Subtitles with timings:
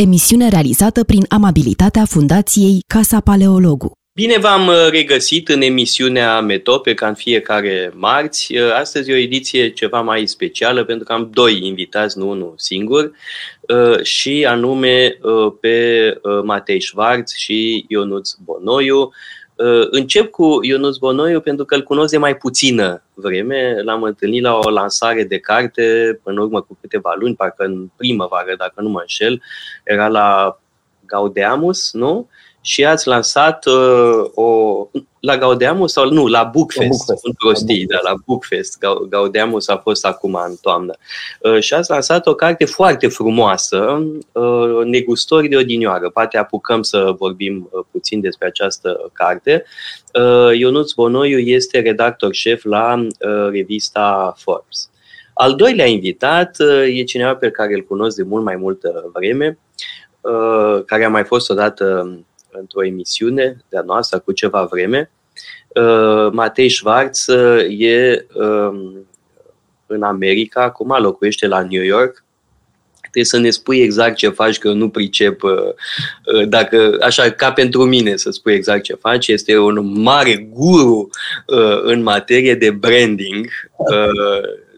[0.00, 3.92] emisiune realizată prin amabilitatea Fundației Casa Paleologu.
[4.14, 8.56] Bine v-am uh, regăsit în emisiunea Metope, ca în fiecare marți.
[8.56, 12.54] Uh, astăzi e o ediție ceva mai specială, pentru că am doi invitați, nu unul
[12.56, 13.10] singur,
[13.60, 15.18] uh, și anume
[15.60, 16.12] pe
[16.44, 19.10] Matei Schwarz și Ionuț Bonoiu.
[19.90, 23.82] Încep cu Ionuț Bonoiu pentru că îl cunosc de mai puțină vreme.
[23.84, 28.54] L-am întâlnit la o lansare de carte în urmă cu câteva luni, parcă în primăvară,
[28.58, 29.42] dacă nu mă înșel.
[29.84, 30.58] Era la
[31.06, 32.28] Gaudeamus, nu?
[32.60, 34.86] și ați lansat uh, o,
[35.20, 37.26] la Gaudeamus sau nu, la Bookfest, Bookfest.
[37.26, 38.78] în prostii, da, la Bookfest.
[39.08, 40.94] Gaudeamus a fost acum în toamnă.
[41.40, 46.10] Uh, și ați lansat o carte foarte frumoasă, uh, Negustori de odinioară.
[46.10, 49.64] Poate apucăm să vorbim uh, puțin despre această carte.
[50.12, 54.90] Uh, Ionuț Bonoiu este redactor șef la uh, revista Forbes.
[55.34, 59.58] Al doilea invitat uh, e cineva pe care îl cunosc de mult mai multă vreme,
[60.20, 62.18] uh, care a mai fost odată
[62.50, 65.10] într-o emisiune de-a noastră cu ceva vreme.
[65.68, 69.06] Uh, Matei Schwarz uh, e um,
[69.86, 72.24] în America, acum locuiește la New York.
[73.00, 77.52] Trebuie să ne spui exact ce faci, că eu nu pricep, uh, dacă, așa ca
[77.52, 79.28] pentru mine să spui exact ce faci.
[79.28, 81.08] Este un mare guru
[81.82, 83.46] în materie de branding.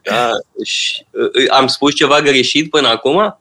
[0.02, 0.30] Da?
[0.64, 1.06] Și,
[1.48, 3.39] am spus ceva greșit până acum?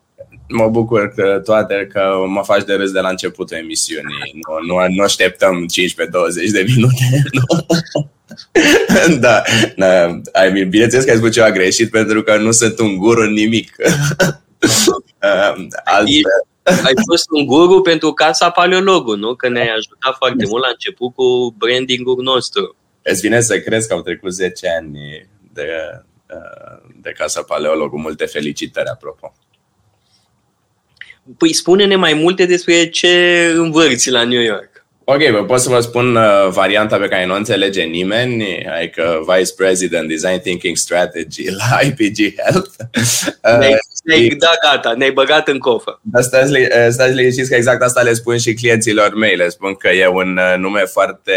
[0.50, 4.34] Mă bucur că toate că mă faci de râs de la începutul emisiunii.
[4.34, 7.04] Nu, nu, nu așteptăm 15-20 de minute.
[9.20, 9.42] da,
[9.76, 13.22] da I mean, bineînțeles că ai spus ceva greșit pentru că nu sunt un guru
[13.22, 13.76] în nimic.
[15.84, 16.24] Altfel.
[16.64, 19.36] Ai fost un guru pentru Casa Paleologu, nu?
[19.36, 22.76] Că ne-ai ajutat foarte mult la început cu brandingul nostru.
[23.02, 25.68] Îți vine să crezi că au trecut 10 ani de,
[27.02, 28.00] de Casa Paleologu.
[28.00, 29.34] Multe felicitări, apropo.
[31.38, 34.70] Păi spune-ne mai multe despre ce învârți la New York.
[35.12, 39.54] Ok, vă pot să vă spun uh, varianta pe care nu înțelege nimeni, adică Vice
[39.54, 42.70] President Design Thinking Strategy la IPG Health.
[43.60, 46.00] Ne-ai, ne-ai, da, gata, ne-ai băgat în cofă.
[46.04, 49.36] Dar stați, uh, stați liniștiți că exact asta le spun și clienților mei.
[49.36, 51.34] Le spun că e un uh, nume foarte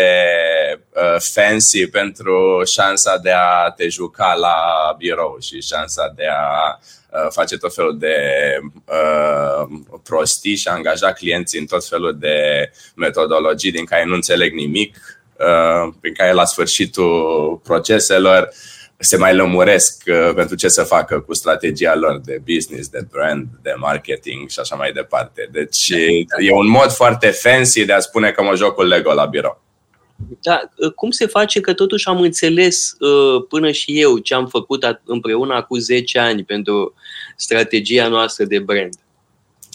[0.94, 4.54] uh, fancy pentru șansa de a te juca la
[4.98, 8.16] birou și șansa de a Uh, face tot felul de
[8.84, 14.52] uh, prostii și a angaja clienții în tot felul de metodologii din care nu înțeleg
[14.52, 14.96] nimic,
[15.38, 18.48] uh, prin care la sfârșitul proceselor
[18.98, 23.46] se mai lămuresc uh, pentru ce să facă cu strategia lor de business, de brand,
[23.62, 25.48] de marketing și așa mai departe.
[25.52, 25.88] Deci
[26.38, 29.61] e un mod foarte fancy de a spune că mă joc cu Lego la birou.
[30.42, 30.60] Da,
[30.94, 35.54] cum se face că totuși am înțeles uh, până și eu ce am făcut împreună
[35.54, 36.94] acum 10 ani pentru
[37.36, 38.94] strategia noastră de brand?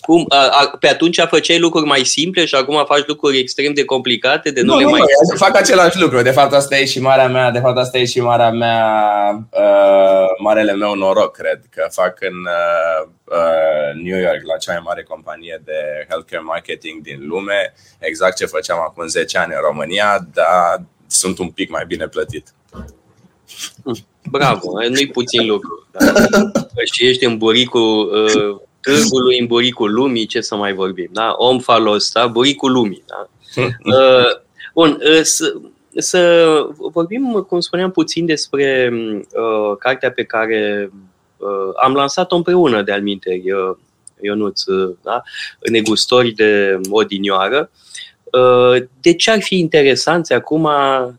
[0.02, 3.86] Cum, a, a, pe atunci făceai lucruri mai simple și acum faci lucruri extrem de
[3.86, 5.00] complicate de nu, nu le nu, mai...
[5.00, 6.22] Nu, fac același lucru.
[6.22, 10.28] De fapt, asta e și marea mea, de fapt, asta e și marea mea, uh,
[10.40, 15.04] marele meu noroc, cred, că fac în uh, uh, New York, la cea mai mare
[15.04, 20.82] companie de healthcare marketing din lume, exact ce făceam acum 10 ani în România, dar
[21.08, 22.48] sunt un pic mai bine plătit.
[24.32, 25.88] Bravo, nu-i puțin lucru.
[25.92, 26.14] Da?
[26.94, 31.10] și ești în buricul uh, târgului, în buricul lumii, ce să mai vorbim.
[31.12, 31.36] Da?
[31.38, 32.28] Om falos, da?
[32.28, 33.04] buricul lumii.
[33.06, 33.28] Da?
[33.84, 34.42] Uh,
[34.74, 35.54] bun, uh, să,
[35.98, 40.92] să vorbim, cum spuneam, puțin despre uh, cartea pe care
[41.38, 43.78] uh, am lansat-o împreună, de-al minte, uh,
[44.22, 45.22] Ionuț, uh, da?
[45.72, 47.70] negustori de odinioară.
[48.24, 50.70] Uh, de ce ar fi interesanți acum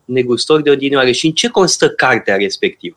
[0.04, 2.96] negustori de odinioară și în ce constă cartea respectivă?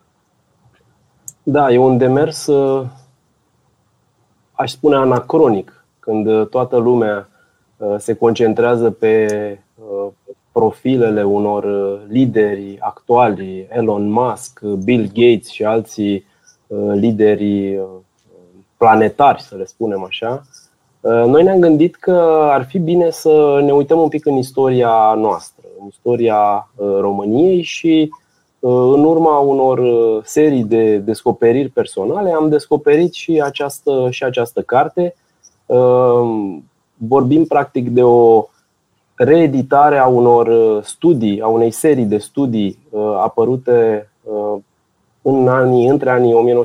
[1.44, 2.86] Da, e un demers, uh,
[4.62, 7.30] aș spune, anacronic, când toată lumea
[7.98, 9.28] se concentrează pe
[10.52, 11.66] profilele unor
[12.08, 16.26] lideri actuali, Elon Musk, Bill Gates și alții
[16.72, 17.86] Uh, liderii uh,
[18.78, 20.42] planetari, să le spunem așa,
[21.00, 25.14] uh, noi ne-am gândit că ar fi bine să ne uităm un pic în istoria
[25.14, 26.70] noastră, în istoria
[27.00, 28.10] României și
[28.64, 29.82] în urma unor
[30.24, 35.16] serii de descoperiri personale am descoperit și această, și această carte.
[36.98, 38.46] Vorbim practic de o
[39.16, 42.80] reeditare a unor studii, a unei serii de studii
[43.22, 44.10] apărute
[45.22, 46.64] în anii, între anii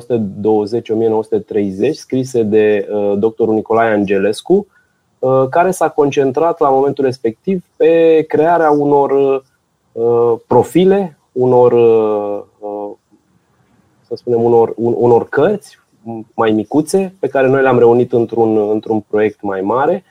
[1.89, 4.67] 1920-1930, scrise de uh, doctorul Nicolae Angelescu,
[5.19, 9.41] uh, care s-a concentrat la momentul respectiv pe crearea unor
[9.91, 11.71] uh, profile, unor,
[14.07, 15.79] să spunem, unor, unor cărți,
[16.33, 20.03] mai micuțe pe care noi le-am reunit într-un, într-un proiect mai mare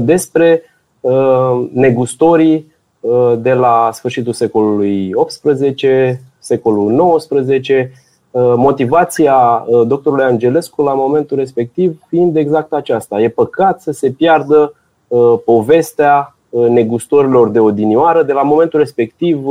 [0.00, 0.62] despre
[1.72, 2.72] negustorii
[3.38, 7.68] de la sfârșitul secolului XVIII, secolul XIX,
[8.56, 13.20] motivația doctorului Angelescu la momentul respectiv fiind exact aceasta.
[13.20, 14.74] E păcat să se piardă
[15.44, 18.22] povestea negustorilor de odinioară.
[18.22, 19.44] De la momentul respectiv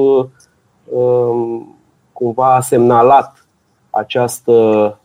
[2.13, 3.47] cumva a semnalat
[3.89, 4.51] această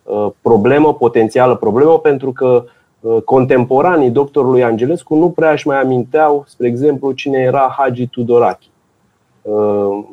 [0.03, 2.65] uh, problemă, potențială problemă, pentru că
[3.01, 8.67] uh, contemporanii doctorului Angelescu nu prea își mai aminteau, spre exemplu, cine era Hagi Tudorache
[9.43, 10.05] uh,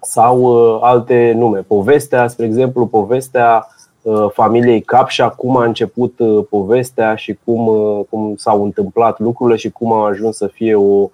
[0.00, 0.46] sau
[0.82, 1.58] alte nume.
[1.58, 3.68] Povestea, spre exemplu, povestea
[4.32, 7.66] familiei Capșa, cum a început povestea și cum,
[8.10, 11.10] cum s-au întâmplat lucrurile și cum a ajuns să fie o Uh,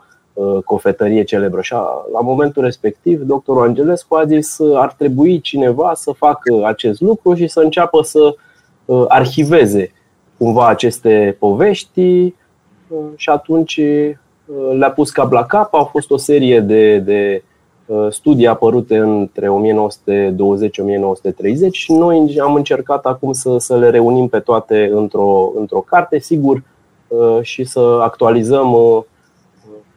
[0.65, 1.61] cofetărie celebră.
[1.61, 1.73] Și
[2.13, 7.47] la momentul respectiv, doctorul Angelescu a zis ar trebui cineva să facă acest lucru și
[7.47, 8.35] să înceapă să
[8.85, 9.93] uh, arhiveze
[10.39, 13.81] cumva aceste povești uh, și atunci
[14.79, 15.75] le-a pus cap la cap.
[15.75, 17.43] Au fost o serie de, de
[18.11, 19.53] studii apărute între 1920-1930
[21.71, 26.63] și noi am încercat acum să, să le reunim pe toate într-o, într-o carte, sigur,
[27.43, 28.75] și să actualizăm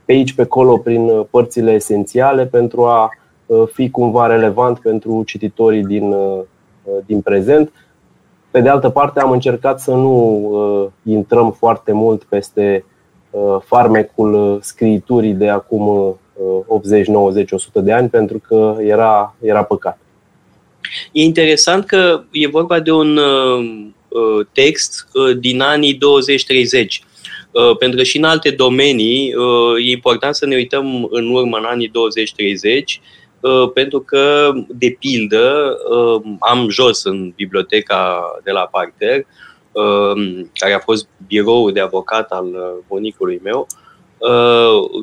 [0.05, 3.09] pe aici, pe acolo, prin uh, părțile esențiale pentru a
[3.45, 6.39] uh, fi cumva relevant pentru cititorii din, uh,
[7.05, 7.71] din prezent.
[8.51, 12.85] Pe de altă parte, am încercat să nu intrăm foarte mult peste
[13.65, 16.17] farmecul scriturii de acum
[16.67, 19.99] 80, 90, 100 de ani, pentru că era, era păcat.
[21.11, 23.19] E interesant că e vorba de un
[24.51, 25.07] text
[25.39, 27.09] din anii 20-30 Uh,
[27.79, 31.63] pentru că și în alte domenii uh, e important să ne uităm în urmă, în
[31.63, 31.91] anii 20-30,
[33.39, 35.77] uh, pentru că, de pildă,
[36.39, 39.25] am jos în biblioteca de la parter,
[40.53, 42.47] care a fost biroul de avocat al
[42.87, 43.67] bunicului meu,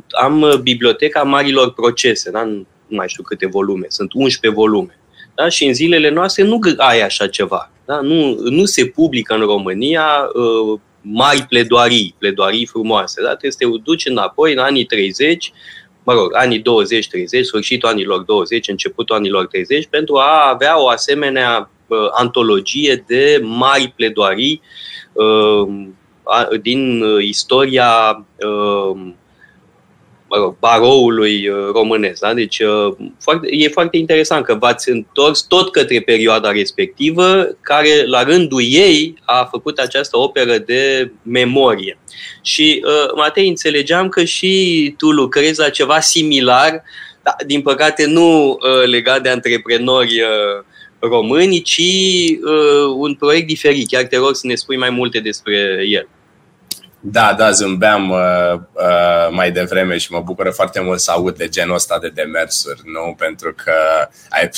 [0.08, 2.44] am biblioteca marilor procese, da?
[2.44, 4.99] nu mai știu câte volume, sunt 11 volume.
[5.35, 5.49] Da?
[5.49, 7.70] Și în zilele noastre nu ai așa ceva.
[7.85, 8.00] Da?
[8.00, 10.31] Nu, nu se publică în România
[11.00, 13.23] mari pledoarii, pledoarii frumoase.
[13.23, 13.29] Da?
[13.29, 15.52] Trebuie să te duci înapoi în anii 30,
[16.02, 16.62] mă rog, anii 20-30,
[17.43, 23.93] sfârșitul anilor 20, începutul anilor 30, pentru a avea o asemenea uh, antologie de mari
[23.97, 24.61] pledoarii
[25.12, 25.69] uh,
[26.62, 29.12] din uh, istoria uh,
[30.31, 32.21] mă rog, baroului uh, românesc.
[32.21, 32.35] Da?
[32.35, 38.23] Deci uh, foarte, e foarte interesant că v-ați întors tot către perioada respectivă, care la
[38.23, 41.99] rândul ei a făcut această operă de memorie.
[42.43, 46.82] Și, uh, Matei, înțelegeam că și tu lucrezi la ceva similar,
[47.23, 50.23] da, din păcate nu legat de antreprenori
[50.99, 51.82] români, ci
[52.97, 53.88] un proiect diferit.
[53.88, 56.09] Chiar te rog să ne spui mai multe despre el.
[57.00, 61.49] Da, da, zâmbeam uh, uh, mai devreme și mă bucură foarte mult să aud de
[61.49, 63.14] genul ăsta de demersuri, nu?
[63.19, 63.73] Pentru că
[64.29, 64.50] ai,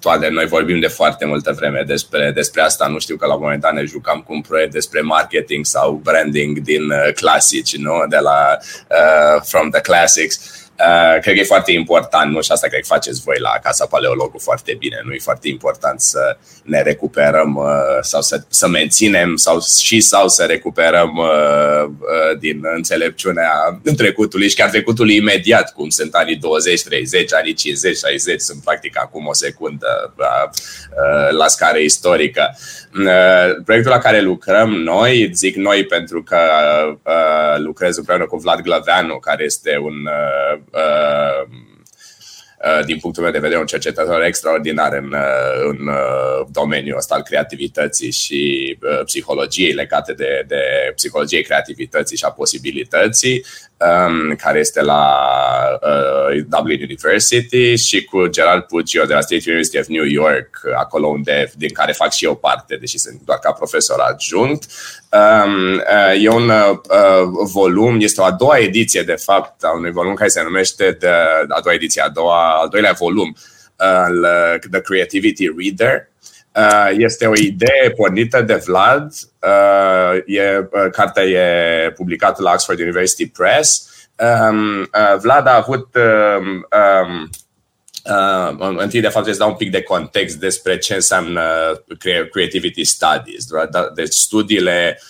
[0.00, 2.86] toate, noi vorbim de foarte multă vreme despre, despre asta.
[2.86, 6.00] Nu știu că la un moment dat ne jucam cu un proiect despre marketing sau
[6.02, 8.04] branding din uh, clasici, nu?
[8.08, 8.58] De la
[8.90, 12.40] uh, From the Classics Uh, cred că e foarte important, nu?
[12.40, 15.00] Și asta cred că faceți voi la Casa Paleologul foarte bine.
[15.04, 20.28] Nu e foarte important să ne recuperăm uh, sau să, să menținem sau și sau
[20.28, 26.82] să recuperăm uh, uh, din înțelepciunea trecutului și chiar trecutului imediat, cum sunt anii 20,
[26.82, 32.56] 30, anii 50, 60, sunt practic acum o secundă uh, uh, la scară istorică.
[32.98, 36.38] Uh, proiectul la care lucrăm noi, zic noi pentru că
[37.02, 41.48] uh, lucrez împreună cu Vlad Glaveanu, care este un uh, uh,
[42.64, 47.14] uh, din punctul meu de vedere, un cercetător extraordinar în, uh, în uh, domeniul ăsta
[47.14, 53.44] al creativității și psihologiei legate de, de psihologiei creativității și a posibilității,
[53.84, 55.18] um, care este la
[55.82, 61.06] uh, Dublin University și cu Gerald Puccio de la State University of New York, acolo
[61.06, 64.64] unde, din care fac și eu parte, deși sunt doar ca profesor adjunct.
[65.10, 66.78] Um, uh, e un uh,
[67.52, 71.08] volum, este o a doua ediție, de fapt, a unui volum care se numește de,
[71.48, 73.36] a doua ediție, a doua, al doilea volum,
[73.78, 76.12] uh, The Creativity Reader.
[76.56, 79.12] Uh, este o idee pornită de Vlad.
[79.40, 83.88] Uh, e, uh, cartea e publicată la Oxford University Press.
[84.16, 87.30] Um, Vlad a avut um, um,
[88.10, 91.42] Uh, întâi, de fapt, să dau un pic de context despre ce înseamnă
[92.30, 93.46] Creativity Studies.
[93.70, 93.90] Da?
[93.94, 95.00] Deci, studiile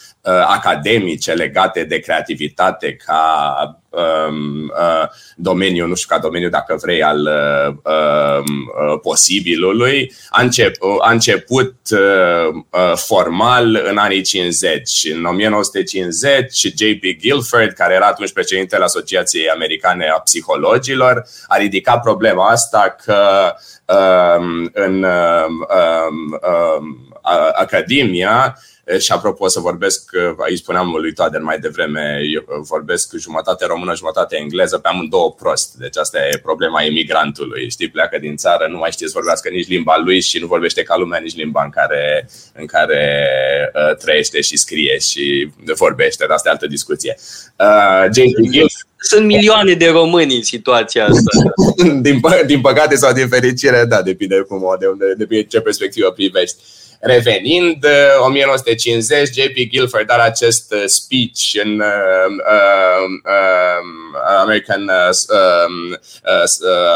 [0.46, 7.20] academice legate de creativitate ca um, uh, domeniu, nu știu ca domeniu dacă vrei, al
[7.20, 14.90] uh, uh, posibilului, a, încep, a început uh, uh, formal în anii 50.
[15.14, 17.20] În 1950, J.P.
[17.20, 23.54] Guilford, care era atunci președintele Asociației Americane a Psihologilor, a ridicat problema asta că
[24.38, 25.66] um, în um,
[26.08, 26.38] um,
[26.78, 27.08] um
[27.54, 28.58] academia
[28.98, 34.36] și apropo să vorbesc, aici spuneam lui Toader mai devreme, eu vorbesc jumătate română, jumătate
[34.36, 35.74] engleză, pe amândouă prost.
[35.74, 37.70] Deci asta e problema emigrantului.
[37.70, 40.82] Știi, pleacă din țară, nu mai știe să vorbească nici limba lui și nu vorbește
[40.82, 43.30] ca lumea nici limba în care, în care
[43.74, 46.24] uh, trăiește și scrie și vorbește.
[46.26, 47.16] Dar asta e altă discuție.
[47.58, 51.52] Uh, James sunt milioane de români în situația asta.
[52.06, 56.10] din, pă- din păcate sau din fericire, da, depinde cum, de unde, depinde ce perspectivă
[56.10, 56.56] privești.
[57.06, 57.84] Revenind,
[58.20, 59.68] 1950, uh, J.P.
[59.70, 61.86] Guilford are acest uh, speech în uh,
[62.28, 65.98] uh, uh, American um,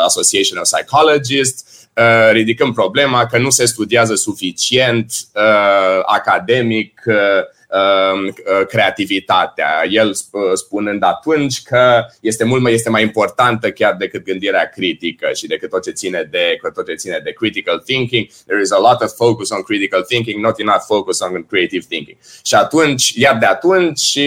[0.04, 1.64] Association of Psychologists,
[2.30, 5.12] ridicând problema că nu se studiază suficient
[6.04, 7.56] academic Um, uh,
[8.68, 9.84] creativitatea.
[9.90, 10.12] El
[10.54, 15.70] spunând atunci că este mult mai, este mai importantă chiar decât gândirea critică și decât
[15.70, 18.26] tot ce ține de, tot ce ține de critical thinking.
[18.46, 22.16] There is a lot of focus on critical thinking, not enough focus on creative thinking.
[22.44, 24.18] Și atunci, iar de atunci,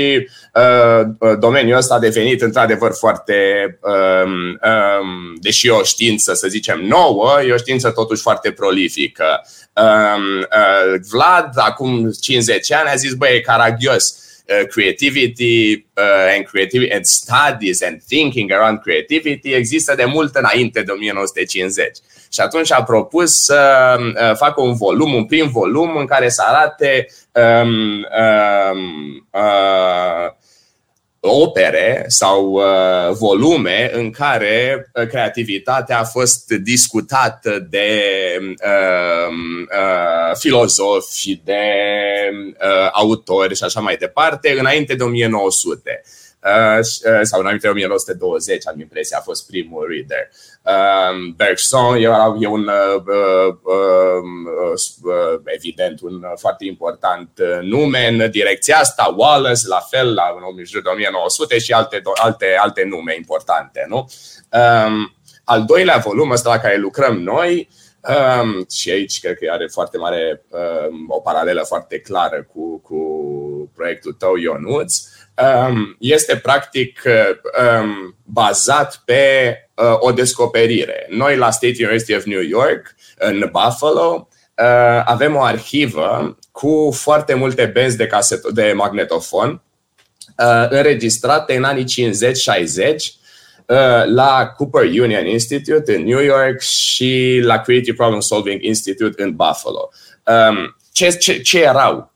[0.54, 3.36] uh, uh, domeniul ăsta a devenit într-adevăr foarte,
[3.82, 9.42] um, um, deși e o știință, să zicem, nouă, e o știință totuși foarte prolifică.
[9.74, 14.16] Um, uh, Vlad, acum 50 ani, a zis, băi, e caragios.
[14.50, 20.82] Uh, creativity uh, and creativity and studies and thinking around creativity există de mult înainte
[20.82, 21.98] de 1950.
[22.34, 26.44] Și atunci a propus să uh, facă un volum, un prim volum în care să
[26.46, 28.06] arate um,
[28.74, 30.32] um, uh,
[31.22, 38.02] opere sau uh, volume în care uh, creativitatea a fost discutată de
[38.40, 41.64] uh, uh, filozofi, de
[42.48, 46.02] uh, autori și așa mai departe, înainte de 1900.
[46.44, 50.30] Uh, uh, sau înainte de 1920, am impresia, a fost primul reader.
[50.64, 53.04] Um, Bergson era, e un, uh,
[53.64, 54.48] um,
[55.46, 57.30] evident, un foarte important
[57.62, 62.84] nume în direcția asta, Wallace, la fel, la, în de 1900 și alte, alte, alte
[62.84, 63.86] nume importante.
[63.90, 64.10] Nu?
[64.50, 67.70] Um, al doilea volum, ăsta la care lucrăm noi,
[68.02, 72.98] Um, și aici cred că are foarte mare, um, o paralelă foarte clară cu, cu
[73.76, 74.98] proiectul tău, Ionuț.
[74.98, 75.10] Um,
[76.00, 81.08] este practic um, bazat pe uh, o descoperire.
[81.10, 87.34] Noi la State University of New York, în Buffalo, uh, avem o arhivă cu foarte
[87.34, 89.62] multe benzi de, caset- de magnetofon
[90.38, 93.20] uh, înregistrate în anii 50-60
[94.06, 99.90] la Cooper Union Institute în New York și la Creative Problem Solving Institute în Buffalo.
[100.26, 102.11] Um, ce, ce, ce erau Uh,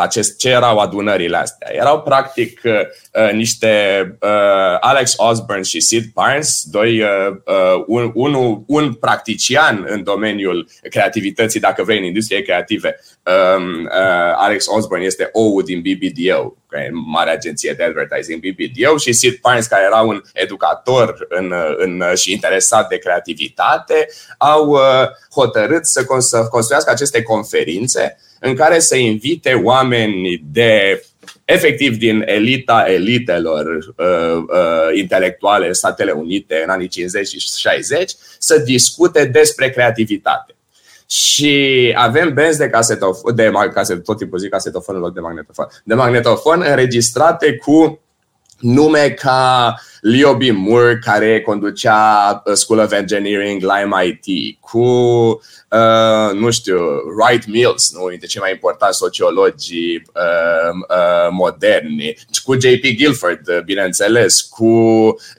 [0.00, 1.68] acest, ce erau adunările astea.
[1.72, 7.08] Erau practic uh, uh, niște uh, Alex Osborne și Sid Barnes, doi, uh,
[7.46, 13.00] uh, un, un, un practician în domeniul creativității, dacă vrei, în industrie creative.
[13.56, 16.61] Um, uh, Alex Osborne este ou din BBDO, care e
[16.92, 22.32] mare agenție de advertising BBDO, și Sid Barnes, care era un educator în, în, și
[22.32, 24.80] interesat de creativitate, au uh,
[25.34, 31.02] hotărât să, să construiască aceste conferințe în care să invite oameni de
[31.44, 38.12] efectiv din elita elitelor uh, uh, intelectuale în Statele Unite în anii 50 și 60
[38.38, 40.54] să discute despre creativitate.
[41.12, 45.66] Și avem benzi de casetofon, de casetofon, tot timpul zic casetofon în loc de magnetofon,
[45.84, 48.01] de magnetofon înregistrate cu
[48.62, 50.42] nume ca Leo B.
[50.52, 56.78] Moore, care conducea uh, School of Engineering la MIT, cu, uh, nu știu,
[57.18, 62.14] Wright Mills, nu dintre cei mai importanti sociologi uh, uh, moderni,
[62.44, 62.96] cu J.P.
[62.96, 64.70] Guilford, uh, bineînțeles, cu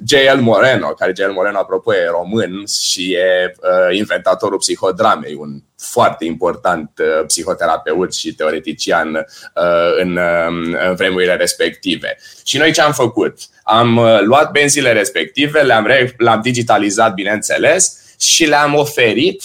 [0.06, 0.40] J.L.
[0.42, 1.32] Moreno, care J.L.
[1.32, 8.34] Moreno, apropo, e român și e uh, inventatorul psihodramei, un foarte important uh, psihoterapeut și
[8.34, 12.18] teoretician uh, în, uh, în vremurile respective.
[12.46, 13.38] Și noi ce am făcut?
[13.64, 19.44] Am luat benzile respective, le-am, re- le-am digitalizat, bineînțeles, și le-am oferit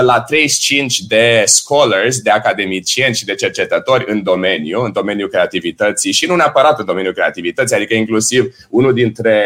[0.00, 6.26] la 35 de scholars, de academicieni și de cercetători în domeniu, în domeniul creativității și
[6.26, 9.42] nu neapărat în domeniul creativității, adică inclusiv unul dintre,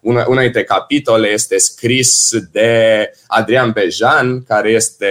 [0.00, 5.06] una, una dintre capitole este scris de Adrian Bejan, care este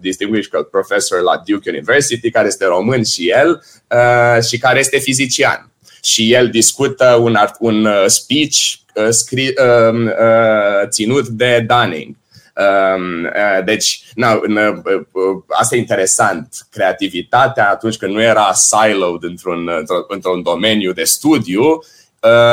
[0.00, 5.66] distinguished professor la Duke University, care este român și el uh, și care este fizician.
[6.02, 12.16] Și el discută un, un uh, speech uh, scri, uh, uh, ținut de Dunning
[12.56, 14.74] Um, uh, deci, na, uh,
[15.12, 16.66] uh, asta e interesant.
[16.70, 19.70] Creativitatea, atunci când nu era siloed într-un,
[20.08, 21.84] într-un domeniu de studiu,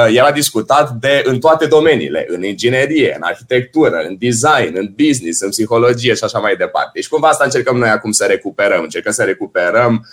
[0.07, 5.49] era discutat de, în toate domeniile, în inginerie, în arhitectură, în design, în business, în
[5.49, 6.89] psihologie și așa mai departe.
[6.93, 8.81] Deci cumva asta încercăm noi acum să recuperăm.
[8.83, 10.07] Încercăm să recuperăm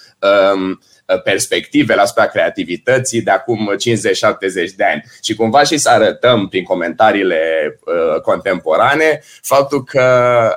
[0.55, 0.77] um, Uh,
[1.25, 5.05] perspectivele asupra creativității de acum 50-70 de ani.
[5.23, 7.41] Și cumva și să arătăm prin comentariile
[7.85, 10.03] uh, contemporane faptul că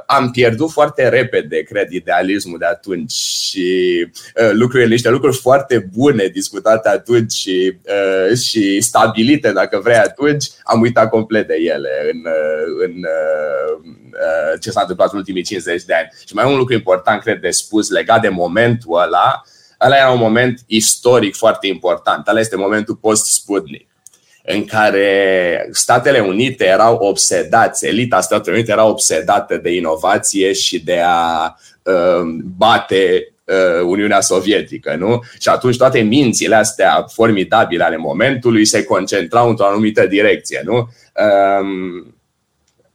[0.05, 6.25] am pierdut foarte repede, cred, idealismul de atunci și uh, lucrurile, niște lucruri foarte bune
[6.25, 12.17] discutate atunci și, uh, și stabilite, dacă vrei, atunci, am uitat complet de ele în,
[12.25, 16.09] uh, în uh, ce s-a întâmplat în ultimii 50 de ani.
[16.27, 19.43] Și mai un lucru important, cred, de spus legat de momentul ăla,
[19.81, 22.27] ăla era un moment istoric foarte important.
[22.27, 23.87] Ăla este momentul post-Sputnik
[24.51, 31.01] în care Statele Unite erau obsedați, elita Statelor Unite era obsedată de inovație și de
[31.05, 32.21] a uh,
[32.57, 35.23] bate uh, Uniunea Sovietică, nu?
[35.39, 40.77] Și atunci toate mințile astea formidabile ale momentului se concentrau într-o anumită direcție, nu?
[40.77, 42.05] Uh,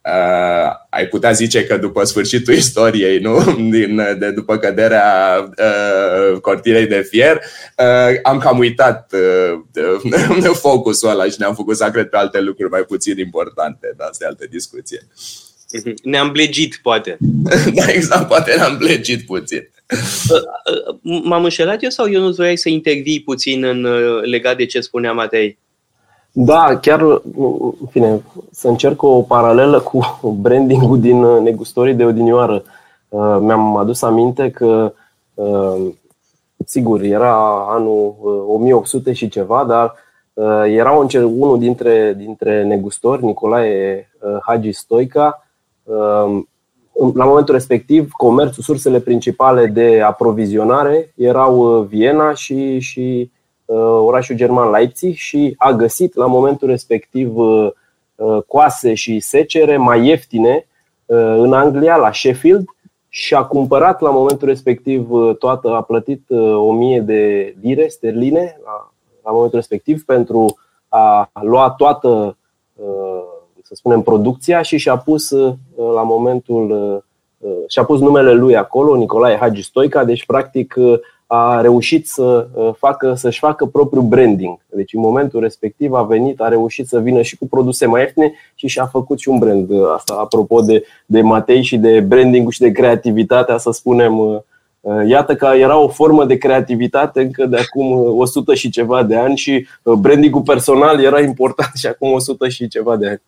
[0.05, 3.55] uh, ai putea zice că după sfârșitul istoriei, nu?
[3.69, 7.41] Din, de după căderea uh, cortinei de fier,
[7.77, 9.13] uh, am cam uitat
[10.43, 14.07] uh, focusul ăla și ne-am făcut să cred pe alte lucruri mai puțin importante, dar
[14.07, 15.07] asta e altă discuție.
[15.71, 15.93] Mhm.
[16.03, 17.17] Ne-am blegit, poate.
[17.75, 19.69] da, exact, poate ne-am blegit puțin.
[20.29, 20.39] Uh,
[21.01, 24.65] uh, m-am înșelat eu sau eu nu vreau să intervii puțin în uh, legat de
[24.65, 25.57] ce spunea Matei?
[26.37, 29.99] Da, chiar, în fine, să încerc o paralelă cu
[30.41, 32.63] brandingul din uh, negustorii de odinioară.
[33.09, 34.93] Uh, mi-am adus aminte că,
[35.33, 35.91] uh,
[36.65, 38.15] sigur, era anul
[38.47, 39.93] 1800 și ceva, dar
[40.65, 40.91] era
[41.23, 44.09] unul dintre, dintre negustori, Nicolae
[44.41, 45.47] Hagi Stoica.
[47.13, 53.43] La momentul respectiv, comerțul, sursele principale de aprovizionare erau Viena și, și Uh,
[53.73, 57.71] orașul german Leipzig și a găsit la momentul respectiv uh,
[58.15, 60.67] uh, coase și secere mai ieftine
[61.37, 62.65] în Anglia, la Sheffield,
[63.09, 68.91] și a cumpărat la momentul respectiv toată, a plătit 1000 de lire sterline la,
[69.23, 72.37] la momentul respectiv pentru a lua toată,
[73.63, 75.31] să spunem, producția și și-a pus
[75.75, 77.03] la momentul
[77.67, 80.75] și-a pus numele lui acolo, Nicolae Hagi Stoica, deci practic
[81.27, 84.57] a reușit să uh, facă, să-și facă propriul branding.
[84.69, 88.33] Deci în momentul respectiv a venit, a reușit să vină și cu produse mai ieftine
[88.55, 89.69] și și-a făcut și un brand.
[89.69, 94.39] Uh, asta apropo de, de Matei și de branding și de creativitatea, să spunem, uh,
[95.07, 99.37] Iată că era o formă de creativitate încă de acum 100 și ceva de ani
[99.37, 103.21] și brandingul personal era important și acum 100 și ceva de ani.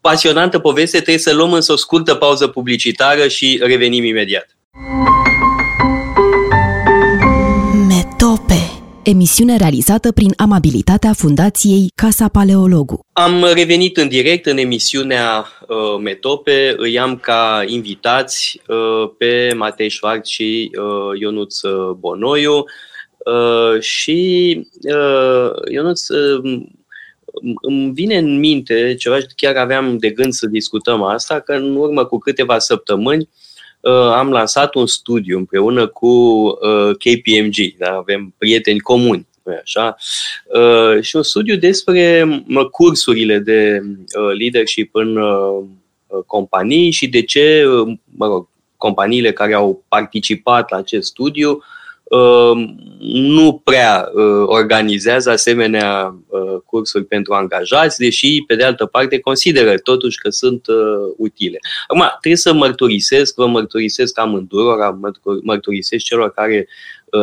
[0.00, 4.46] Pasionantă poveste, trebuie să luăm însă o scurtă pauză publicitară și revenim imediat.
[9.02, 13.00] Emisiune realizată prin amabilitatea Fundației Casa Paleologu.
[13.12, 16.74] Am revenit în direct în emisiunea uh, Metope.
[16.76, 21.60] Îi am ca invitați uh, pe Matei Șoart și uh, Ionuț
[21.98, 22.64] Bonoiu.
[23.18, 26.62] Uh, și uh, Ionuț, uh,
[27.60, 32.04] îmi vine în minte ceva, chiar aveam de gând să discutăm asta, că în urmă
[32.04, 33.53] cu câteva săptămâni uh, Uh,
[33.90, 37.90] am lansat un studiu împreună cu uh, KPMG, da?
[37.90, 39.26] avem prieteni comuni,
[39.62, 39.96] așa,
[40.54, 42.26] uh, și un studiu despre
[42.70, 43.82] cursurile de
[44.38, 45.18] leadership în
[46.26, 47.64] companii și de ce,
[48.16, 51.62] mă rog, companiile care au participat la acest studiu Um,
[52.98, 59.76] nu prea uh, organizează asemenea uh, cursuri pentru angajați, deși, pe de altă parte, consideră
[59.78, 60.76] totuși că sunt uh,
[61.16, 61.58] utile.
[61.86, 64.98] Acum, trebuie să mărturisesc, vă mărturisesc amândurora,
[65.42, 66.68] mărturisesc celor care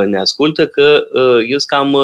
[0.06, 1.08] ne ascultă, că
[1.48, 1.98] eu sunt cam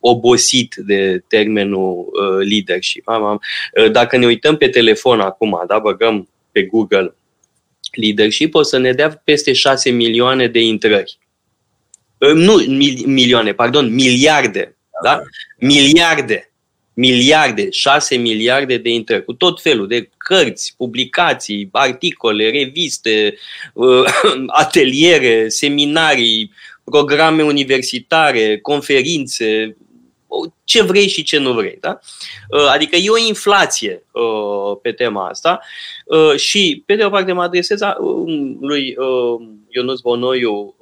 [0.00, 2.08] obosit de termenul
[2.48, 3.04] leadership.
[3.92, 7.14] Dacă ne uităm pe telefon acum, da, băgăm pe Google
[7.92, 11.18] leadership, o să ne dea peste 6 milioane de intrări.
[12.18, 12.54] Nu
[13.06, 14.76] milioane, pardon, miliarde.
[15.02, 15.22] Da?
[15.58, 16.42] Miliarde.
[16.94, 23.34] miliarde, 6 miliarde de intrări, cu tot felul de cărți, publicații, articole, reviste,
[23.72, 24.04] uh,
[24.64, 26.52] ateliere, seminarii,
[26.84, 29.76] programe universitare, conferințe,
[30.64, 31.78] ce vrei și ce nu vrei.
[31.80, 31.98] Da?
[32.50, 35.60] Uh, adică e o inflație uh, pe tema asta
[36.36, 37.80] și, pe de o parte, mă adresez
[38.60, 38.96] lui
[39.68, 40.74] Ionuț Bonoiu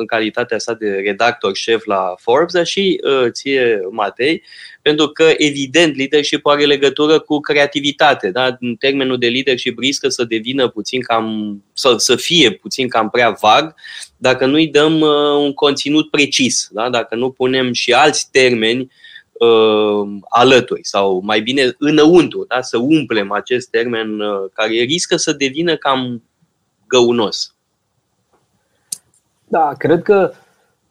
[0.00, 4.42] în calitatea sa de redactor șef la Forbes, dar și ție, Matei,
[4.82, 8.30] pentru că, evident, leadership are legătură cu creativitate.
[8.30, 8.56] Da?
[8.60, 13.30] În termenul de leadership riscă să devină puțin cam, să, să fie puțin cam prea
[13.40, 13.74] vag
[14.16, 16.90] dacă nu îi dăm uh, un conținut precis, da?
[16.90, 18.92] dacă nu punem și alți termeni
[19.32, 22.60] uh, alături sau mai bine înăuntru, da?
[22.60, 26.22] să umplem acest termen uh, care riscă să devină cam
[26.86, 27.54] găunos.
[29.50, 30.32] Da, cred că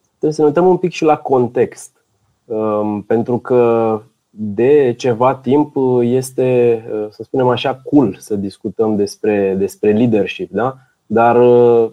[0.08, 2.04] trebuie să ne uităm un pic și la context.
[2.44, 9.54] Um, pentru că de ceva timp este, uh, să spunem așa, cool să discutăm despre,
[9.58, 10.76] despre leadership, da?
[11.06, 11.90] Dar uh,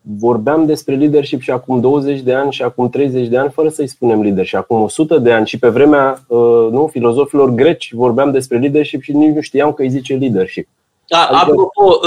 [0.00, 3.86] vorbeam despre leadership și acum 20 de ani și acum 30 de ani fără să-i
[3.86, 4.58] spunem leadership.
[4.58, 9.12] Acum 100 de ani și pe vremea uh, nu, filozofilor greci vorbeam despre leadership și
[9.12, 10.68] nici nu știam că îi zice leadership.
[11.08, 11.40] Da, adică...
[11.40, 12.00] Apropo,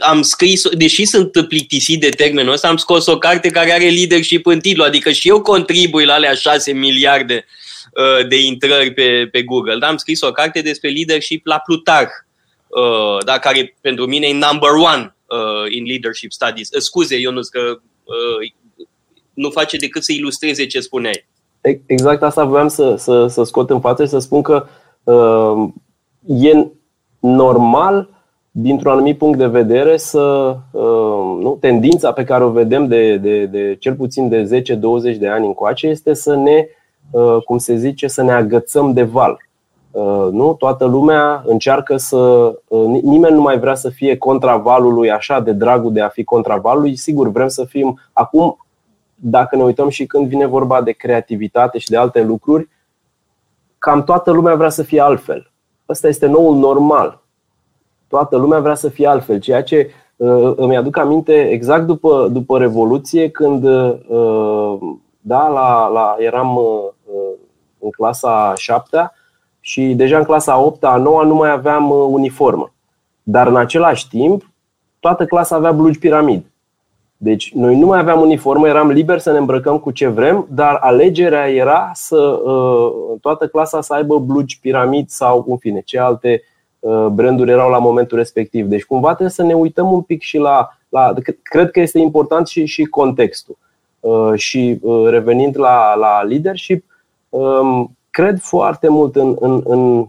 [0.00, 4.46] am scris, deși sunt plictisit de termenul ăsta, am scos o carte care are leadership
[4.46, 7.44] în titlu, adică și eu contribui la alea 6 miliarde
[8.28, 9.78] de intrări pe, pe Google.
[9.78, 12.10] Da, am scris o carte despre leadership la Plutarh,
[13.24, 15.16] da, care pentru mine e number one
[15.68, 16.68] in leadership studies.
[16.78, 17.78] Scuze, Ionuț, că
[19.34, 21.26] nu face decât să ilustreze ce spuneai.
[21.86, 24.66] Exact asta voiam să, să, să scot în față și să spun că
[25.02, 25.68] uh,
[26.42, 26.66] e
[27.20, 28.15] normal
[28.58, 33.46] dintr-un anumit punct de vedere, să, uh, nu, tendința pe care o vedem de, de,
[33.46, 34.62] de cel puțin de
[35.14, 36.66] 10-20 de ani încoace este să ne,
[37.10, 39.38] uh, cum se zice, să ne agățăm de val.
[39.90, 40.54] Uh, nu?
[40.54, 42.52] Toată lumea încearcă să.
[43.02, 46.56] Nimeni nu mai vrea să fie contra valului așa de dragul de a fi contra
[46.56, 46.96] valului.
[46.96, 48.00] Sigur, vrem să fim.
[48.12, 48.66] Acum,
[49.14, 52.68] dacă ne uităm și când vine vorba de creativitate și de alte lucruri,
[53.78, 55.50] cam toată lumea vrea să fie altfel.
[55.88, 57.24] Ăsta este noul normal
[58.16, 62.58] toată lumea vrea să fie altfel, ceea ce uh, îmi aduc aminte exact după, după
[62.58, 64.78] Revoluție, când uh,
[65.20, 67.34] da, la, la, eram uh,
[67.78, 69.12] în clasa 7
[69.60, 72.72] și deja în clasa 8 a 9 nu mai aveam uniformă.
[73.22, 74.50] Dar în același timp,
[75.00, 76.44] toată clasa avea blugi piramid.
[77.16, 80.78] Deci noi nu mai aveam uniformă, eram liberi să ne îmbrăcăm cu ce vrem, dar
[80.80, 82.38] alegerea era să
[83.20, 86.55] toată clasa să aibă blugi piramid sau, în fine, ce alte Uh,
[87.12, 88.66] branduri erau la momentul respectiv.
[88.66, 90.78] Deci cumva trebuie să ne uităm un pic și la.
[90.88, 93.56] la cred că este important și, și contextul.
[94.00, 96.84] Uh, și uh, revenind la, la leadership,
[97.28, 100.06] um, cred foarte mult în, în, în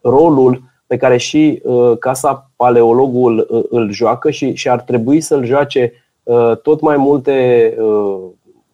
[0.00, 1.62] rolul pe care și
[2.00, 5.92] Casa Paleologul îl joacă și, și ar trebui să-l joace
[6.62, 7.74] tot mai multe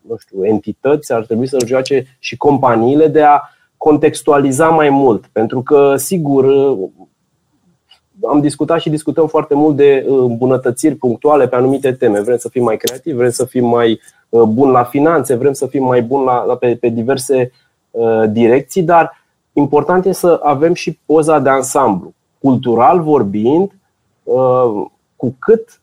[0.09, 3.41] nu știu, entități, ar trebui să-l joace și companiile de a
[3.83, 5.27] contextualiza mai mult.
[5.33, 6.45] Pentru că, sigur,
[8.29, 12.21] am discutat și discutăm foarte mult de uh, îmbunătățiri punctuale pe anumite teme.
[12.21, 15.67] Vrem să fim mai creativi, vrem să fim mai uh, buni la finanțe, vrem să
[15.67, 17.53] fim mai buni la, la, pe, pe diverse
[17.91, 22.15] uh, direcții, dar important este să avem și poza de ansamblu.
[22.39, 23.73] Cultural vorbind,
[24.23, 24.85] uh,
[25.17, 25.82] cu cât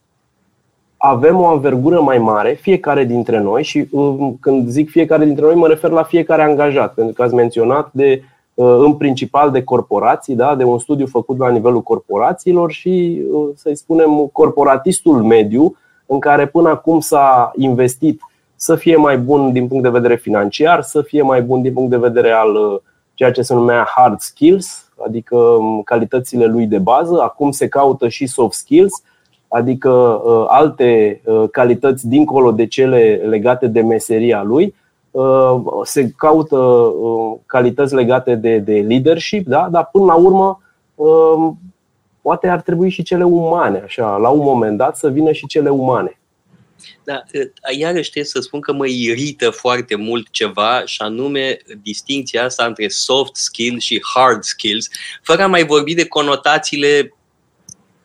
[1.01, 5.55] avem o anvergură mai mare, fiecare dintre noi, și um, când zic fiecare dintre noi,
[5.55, 10.35] mă refer la fiecare angajat, pentru că ați menționat de, uh, în principal de corporații,
[10.35, 10.55] da?
[10.55, 16.47] de un studiu făcut la nivelul corporațiilor și, uh, să-i spunem, corporatistul mediu, în care
[16.47, 18.21] până acum s-a investit
[18.55, 21.89] să fie mai bun din punct de vedere financiar, să fie mai bun din punct
[21.89, 22.79] de vedere al uh,
[23.13, 27.21] ceea ce se numea hard skills, adică um, calitățile lui de bază.
[27.21, 29.03] Acum se caută și soft skills,
[29.49, 34.75] adică uh, alte uh, calități dincolo de cele legate de meseria lui.
[35.11, 36.93] Uh, se caută
[37.45, 39.67] calități legate de, de leadership, da?
[39.71, 40.61] dar până la urmă
[42.21, 45.69] poate ar trebui și cele umane, așa, la un moment dat să vină și cele
[45.69, 46.19] umane.
[47.03, 47.23] Da,
[47.77, 52.87] iarăși trebuie să spun că mă irită foarte mult ceva și anume distinția asta între
[52.87, 54.89] soft skills și hard skills,
[55.23, 57.13] fără a mai vorbi de conotațiile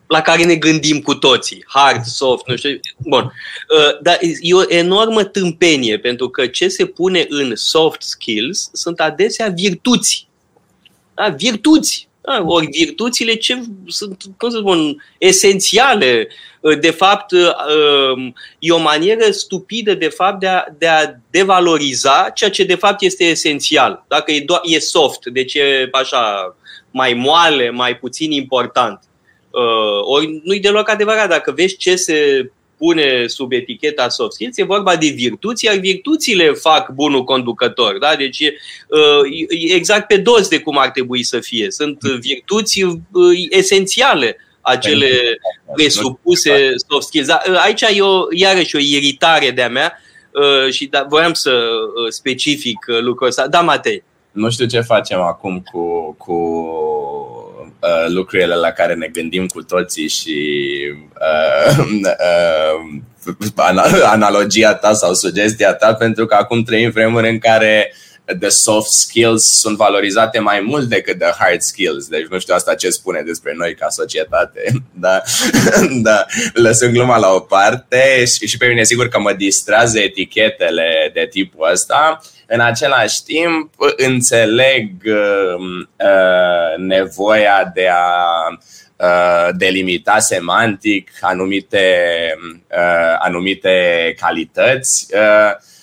[0.07, 1.65] la care ne gândim cu toții.
[1.67, 2.81] Hard, soft, nu știu.
[2.97, 3.23] Bun.
[3.23, 9.01] Uh, dar e o enormă tâmpenie, pentru că ce se pune în soft skills sunt
[9.01, 10.29] adesea virtuți.
[11.15, 11.29] Da?
[11.29, 12.09] Virtuți.
[12.21, 16.29] Da, ori virtuțile ce sunt, cum să spun, esențiale.
[16.81, 17.33] De fapt,
[18.59, 23.03] e o manieră stupidă de fapt de a, de a devaloriza ceea ce de fapt
[23.03, 24.05] este esențial.
[24.09, 26.57] Dacă e, do- e soft, deci e așa
[26.91, 29.01] mai moale, mai puțin important.
[30.03, 31.29] Ori nu-i deloc adevărat.
[31.29, 36.53] Dacă vezi ce se pune sub eticheta soft skills, e vorba de virtuți, iar virtuțile
[36.53, 37.99] fac bunul conducător.
[37.99, 38.15] Da?
[38.17, 38.55] Deci e
[39.75, 41.71] exact pe dos de cum ar trebui să fie.
[41.71, 42.85] Sunt virtuți
[43.51, 45.39] esențiale acele
[45.75, 47.27] presupuse soft skills.
[47.27, 49.99] Da, aici e o, iarăși o iritare de-a mea
[50.71, 51.69] și da, voiam să
[52.09, 53.49] specific lucrul ăsta.
[53.49, 54.05] Da, Matei.
[54.33, 56.35] Nu știu ce facem acum cu, cu
[57.85, 60.39] uh, lucrurile la care ne gândim cu toții și
[61.21, 61.79] uh,
[62.57, 63.53] uh,
[64.05, 67.95] analogia ta sau sugestia ta, pentru că acum trăim vremuri în care
[68.27, 72.07] the soft skills sunt valorizate mai mult decât the hard skills.
[72.07, 74.63] Deci nu știu asta ce spune despre noi ca societate.
[74.97, 75.23] Da,
[76.03, 76.27] da.
[76.53, 81.27] lăsând gluma la o parte și, și pe mine sigur că mă distrează etichetele de
[81.31, 82.21] tipul ăsta.
[82.47, 85.97] În același timp înțeleg uh,
[86.77, 88.47] nevoia de a
[88.97, 91.87] uh, delimita semantic anumite,
[92.71, 95.07] uh, anumite calități.
[95.13, 95.74] Uh, Ehm,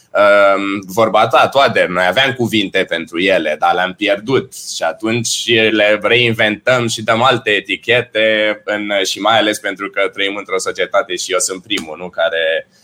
[0.85, 4.53] vorba ta, toate, noi aveam cuvinte pentru ele, dar le-am pierdut.
[4.75, 10.35] Și atunci le reinventăm și dăm alte etichete în, și mai ales pentru că trăim
[10.35, 12.80] într-o societate și eu sunt primul, nu care um,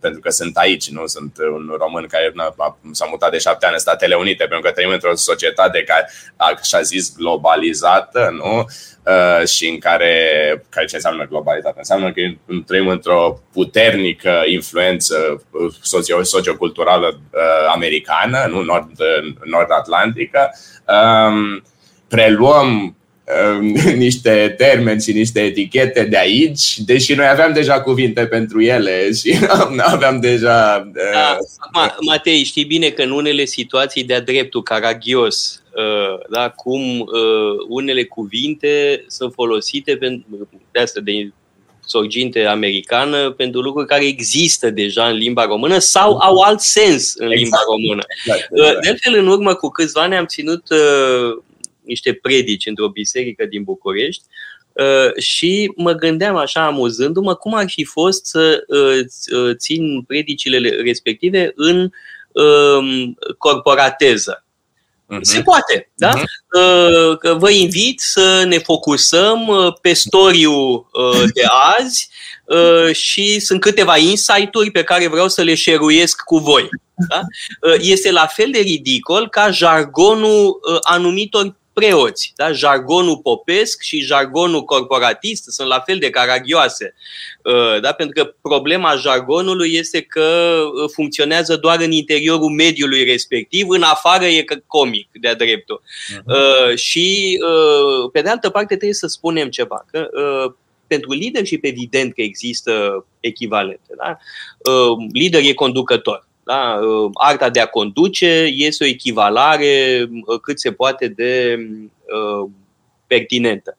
[0.00, 2.32] pentru că sunt aici, nu sunt un român care
[2.92, 6.80] s-a mutat de șapte ani în Statele Unite, pentru că trăim într-o societate care, așa
[6.80, 8.64] zis, globalizată, nu?
[9.06, 10.14] Uh, și în care,
[10.68, 11.74] care ce înseamnă globalitate?
[11.78, 12.20] Înseamnă că
[12.66, 15.42] trăim într-o puternică influență
[15.82, 18.90] socio- socioculturală uh, americană, nu nord,
[19.44, 20.50] nord-atlantică.
[20.86, 21.62] Um,
[22.08, 22.96] preluăm um,
[23.96, 29.38] niște termeni și niște etichete de aici, deși noi aveam deja cuvinte pentru ele și
[29.94, 30.90] aveam deja...
[30.94, 37.00] Uh, da, Matei, știi bine că în unele situații de-a dreptul caragios Uh, da, cum
[37.00, 41.30] uh, unele cuvinte sunt folosite pentru, de asta de
[41.84, 47.28] sorginte americană pentru lucruri care există deja în limba română sau au alt sens în
[47.28, 47.64] limba exact.
[47.68, 48.02] română.
[48.18, 48.82] Exact, uh, exact.
[48.82, 51.42] De altfel, în urmă cu câțiva ani am ținut uh,
[51.84, 54.22] niște predici într-o biserică din București
[54.72, 61.52] uh, și mă gândeam așa amuzându-mă cum ar fi fost să uh, țin predicile respective
[61.54, 61.90] în
[62.32, 64.44] uh, corporateză.
[65.12, 65.20] Uh-huh.
[65.20, 66.10] Se poate, da?
[66.10, 67.18] Uh-huh.
[67.18, 71.42] Că vă invit să ne focusăm uh, pe storiul uh, de
[71.78, 72.08] azi
[72.44, 76.68] uh, și sunt câteva insight-uri pe care vreau să le șeruiesc cu voi.
[77.08, 77.20] Da?
[77.80, 82.32] Este la fel de ridicol ca jargonul anumitor preoți.
[82.36, 82.52] Da?
[82.52, 86.94] Jargonul popesc și jargonul corporatist sunt la fel de caragioase.
[87.44, 87.92] Uh, da?
[87.92, 90.22] Pentru că problema jargonului este că
[90.64, 95.82] uh, funcționează doar în interiorul mediului respectiv, în afară e comic de-a dreptul.
[95.82, 96.74] Uh-huh.
[96.74, 97.38] Și,
[98.12, 99.84] pe de altă parte, trebuie să spunem ceva.
[99.90, 100.08] Că
[100.86, 103.94] pentru leadership evident că există echivalente.
[103.96, 104.18] Da?
[105.12, 106.26] Lider e conducător.
[106.44, 106.78] Da?
[106.82, 112.50] Uh, arta de a conduce este o echivalare uh, cât se poate de uh,
[113.06, 113.76] pertinentă.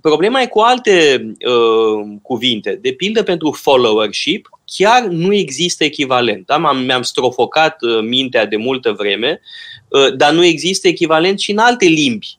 [0.00, 1.26] Problema e cu alte
[2.22, 2.78] cuvinte.
[2.82, 6.46] De pildă, pentru followership, chiar nu există echivalent.
[6.46, 6.72] Da?
[6.72, 9.40] Mi-am strofocat mintea de multă vreme,
[10.16, 12.38] dar nu există echivalent și în alte limbi.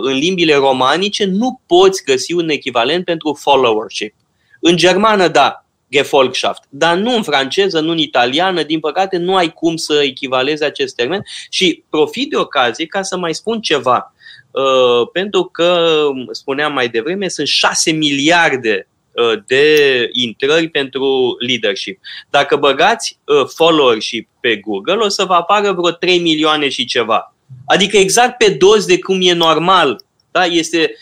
[0.00, 4.14] În limbile romanice nu poți găsi un echivalent pentru followership.
[4.60, 5.63] În germană, da,
[5.94, 6.62] Gefolgschaft.
[6.68, 10.94] Dar nu în franceză, nu în italiană, din păcate nu ai cum să echivalezi acest
[10.94, 14.14] termen și profit de ocazie ca să mai spun ceva.
[14.50, 22.00] Uh, pentru că, spuneam mai devreme, sunt 6 miliarde uh, de intrări pentru leadership.
[22.30, 27.34] Dacă băgați uh, followership pe Google, o să vă apară vreo 3 milioane și ceva.
[27.66, 30.04] Adică exact pe dos de cum e normal.
[30.30, 30.44] Da?
[30.44, 30.94] Este,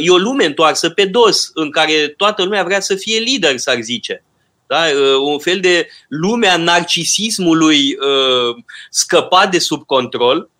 [0.00, 3.80] e o lume întoarsă pe dos, în care toată lumea vrea să fie lider, s-ar
[3.80, 4.24] zice.
[4.72, 4.84] Da?
[4.86, 10.50] Uh, un fel de lume a narcisismului uh, scăpat de sub control,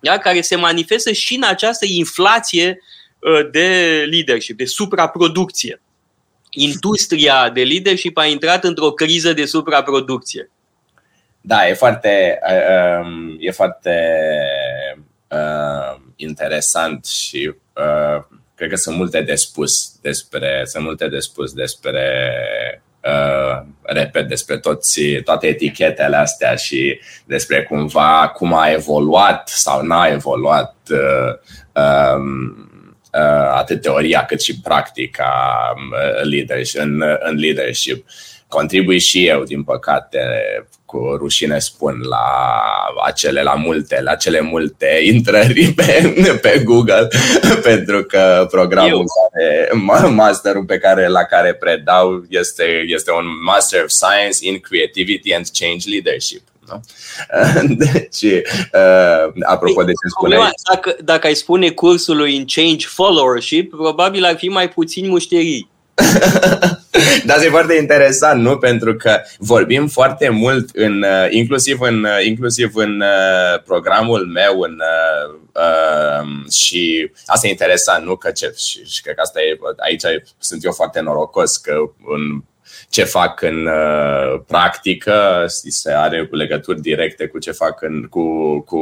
[0.00, 0.18] da?
[0.18, 2.78] care se manifestă și în această inflație
[3.18, 5.82] uh, de leadership, de supraproducție.
[6.50, 10.50] Industria de leadership a intrat într-o criză de supraproducție.
[11.40, 12.38] Da, e foarte,
[13.02, 13.96] um, e foarte
[15.28, 21.52] uh, interesant și uh, cred că sunt multe de spus despre, sunt multe de spus
[21.52, 22.02] despre
[23.08, 30.06] Uh, repet despre toți, toate etichetele astea și despre cumva cum a evoluat sau n-a
[30.06, 31.34] evoluat uh,
[31.72, 32.56] um,
[33.12, 35.32] uh, atât teoria cât și practica
[35.76, 38.06] um, leadership, în, în leadership.
[38.48, 40.18] Contribui și eu, din păcate,
[40.84, 42.26] cu rușine spun la
[43.04, 47.08] acele, la multe, la cele multe intrări pe, pe Google,
[47.68, 49.70] pentru că programul care,
[50.14, 55.46] masterul pe care, la care predau este, este un Master of Science in Creativity and
[55.52, 56.42] Change Leadership.
[56.68, 56.80] Nu?
[57.92, 60.50] Deci, uh, apropo de ce spuneai...
[60.74, 65.70] Dacă, dacă ai spune cursului în Change Followership, probabil ar fi mai puțin mușterii.
[67.26, 68.58] Dar e foarte interesant, nu?
[68.58, 74.60] Pentru că vorbim foarte mult, în, uh, inclusiv, în, uh, inclusiv în uh, programul meu
[74.60, 74.80] în,
[75.54, 78.16] uh, și asta e interesant, nu?
[78.16, 80.02] Că ce, și, și cred că asta e, aici
[80.38, 81.72] sunt eu foarte norocos că
[82.06, 82.42] în
[82.88, 88.76] ce fac în uh, practică, se are legături directe cu ce fac în, cu, cu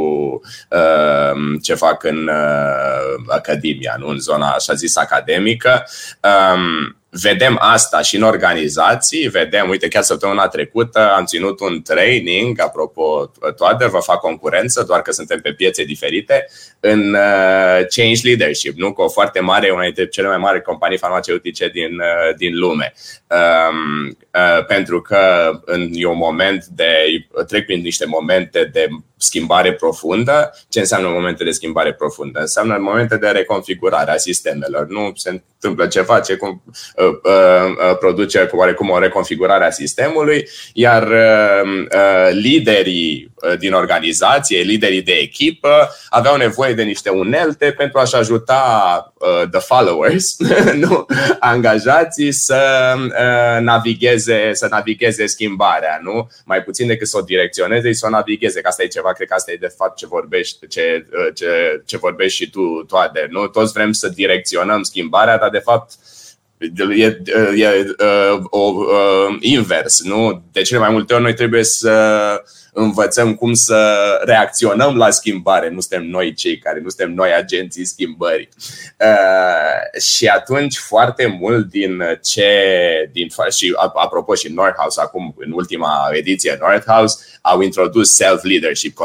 [0.71, 5.85] uh, ce fac în uh, academia, nu în zona așa zis academică.
[6.23, 12.61] Um, vedem asta și în organizații, vedem, uite, chiar săptămâna trecută am ținut un training,
[12.61, 16.47] apropo, toate vă fac concurență, doar că suntem pe piețe diferite,
[16.81, 18.93] în uh, Change Leadership, nu?
[18.93, 22.93] Cu o foarte mare, una dintre cele mai mari companii farmaceutice din, uh, din lume.
[23.27, 26.89] Um, uh, pentru că în, e un moment de,
[27.47, 30.55] trec prin niște momente de schimbare profundă.
[30.69, 32.41] Ce înseamnă momente de schimbare profundă?
[32.41, 34.87] Înseamnă momente de reconfigurare a sistemelor.
[34.87, 36.63] Nu se întâmplă ceva ce cum,
[36.97, 37.06] uh, uh, uh,
[37.99, 45.03] produce cu oarecum o reconfigurare a sistemului, iar uh, uh, liderii uh, din organizație, liderii
[45.03, 50.37] de echipă, aveau nevoie de niște unelte pentru a-și ajuta uh, the followers,
[50.85, 51.07] nu,
[51.41, 56.31] angajații să uh, navigheze, să navigheze schimbarea, nu?
[56.45, 59.35] Mai puțin decât să o direcționeze, să o navigheze, că asta e ceva, cred că
[59.35, 63.47] asta e de fapt ce vorbești, ce, uh, ce, ce vorbești și tu, toate, nu?
[63.47, 65.93] Toți vrem să direcționăm schimbarea, dar de fapt
[66.59, 67.19] e, e,
[67.57, 67.95] e
[68.43, 70.43] o, uh, invers, nu?
[70.53, 72.43] De cele mai multe ori noi trebuie să
[72.73, 75.69] învățăm cum să reacționăm la schimbare.
[75.69, 78.49] Nu suntem noi cei care, nu suntem noi agenții schimbării.
[79.01, 82.51] Uh, și atunci foarte mult din ce,
[83.13, 88.97] din, și apropo și Northhouse acum în ultima ediție Northhouse au introdus self-leadership,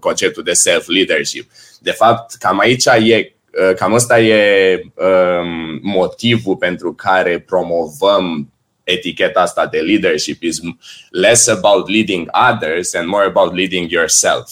[0.00, 1.50] conceptul de self-leadership.
[1.80, 3.35] De fapt, cam aici e
[3.76, 8.50] cam ăsta e um, motivul pentru care promovăm
[8.84, 10.58] eticheta asta de leadership is
[11.10, 14.50] less about leading others and more about leading yourself.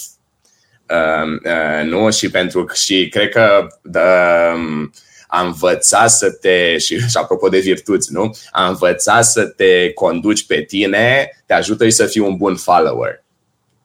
[0.88, 2.10] Um, uh, nu?
[2.10, 4.92] Și pentru și cred că um,
[5.26, 8.36] a învăța să te, și, și apropo de virtuți, nu?
[8.50, 13.24] A învăța să te conduci pe tine te ajută și să fii un bun follower.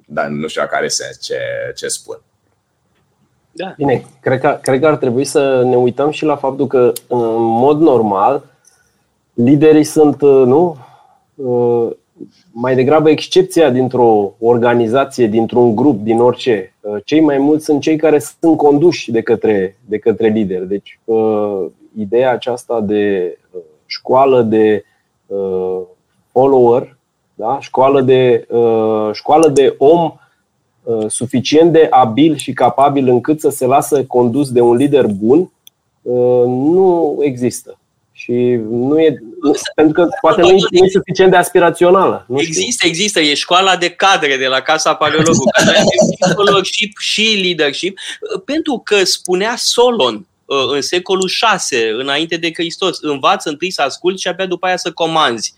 [0.06, 1.40] Dar nu știu care sens ce,
[1.76, 2.22] ce spun.
[3.60, 3.74] Da.
[3.78, 7.42] Bine, cred că, cred că ar trebui să ne uităm și la faptul că, în
[7.42, 8.44] mod normal,
[9.34, 10.78] liderii sunt, uh, nu?
[11.36, 11.90] Uh,
[12.52, 16.74] mai degrabă excepția dintr-o organizație, dintr-un grup, din orice.
[16.80, 20.68] Uh, cei mai mulți sunt cei care sunt conduși de către, de către lideri.
[20.68, 21.00] Deci,
[21.98, 23.38] ideea aceasta de
[23.86, 24.84] școală de
[26.32, 26.98] follower,
[27.36, 27.58] da?
[27.62, 28.48] școală, de,
[29.14, 30.19] școală de om
[31.08, 35.52] suficient de abil și capabil încât să se lasă condus de un lider bun,
[36.46, 37.80] nu există.
[38.20, 39.22] Și nu e.
[39.76, 42.26] Pentru că poate nu e, nu e suficient de aspirațională.
[42.28, 42.90] Nu există, știu.
[42.90, 43.20] există.
[43.20, 45.44] E școala de cadre de la Casa Paleologu,
[46.46, 48.00] leadership și leadership,
[48.46, 54.22] pentru că spunea Solon uh, în secolul 6, înainte de Hristos, învață întâi să asculti
[54.22, 55.54] și abia după aia să comanzi.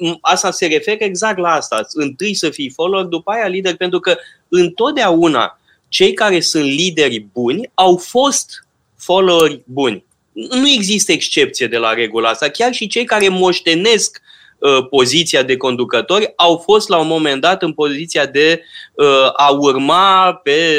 [0.00, 1.86] Uh, asta se referă exact la asta.
[1.92, 4.16] Întâi să fii follower, după aia lider, pentru că
[4.50, 11.92] întotdeauna cei care sunt lideri buni au fost followeri buni nu există excepție de la
[11.92, 12.48] regula asta.
[12.48, 14.20] Chiar și cei care moștenesc
[14.58, 18.62] uh, poziția de conducători au fost la un moment dat în poziția de
[18.94, 20.74] uh, a urma pe,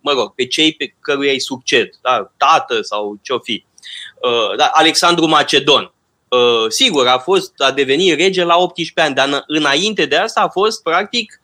[0.00, 2.32] mă rog, pe cei pe căruia îi succed, da?
[2.36, 3.64] tată sau ce-o fi.
[4.22, 5.92] Uh, da, Alexandru Macedon.
[6.28, 10.48] Uh, sigur, a fost, a devenit rege la 18 ani, dar înainte de asta a
[10.48, 11.40] fost practic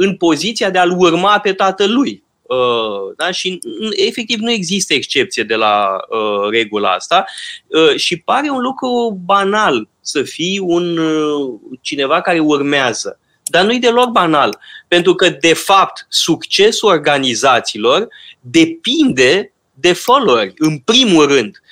[0.00, 2.24] în poziția de a-l urma pe tatălui.
[2.42, 3.30] Uh, da?
[3.30, 3.58] Și
[3.90, 7.24] efectiv nu există excepție de la uh, regula asta
[7.66, 13.20] uh, și pare un lucru banal să fii un uh, cineva care urmează.
[13.44, 14.58] Dar nu e deloc banal,
[14.88, 18.08] pentru că, de fapt, succesul organizațiilor
[18.40, 21.62] depinde de followeri, în primul rând.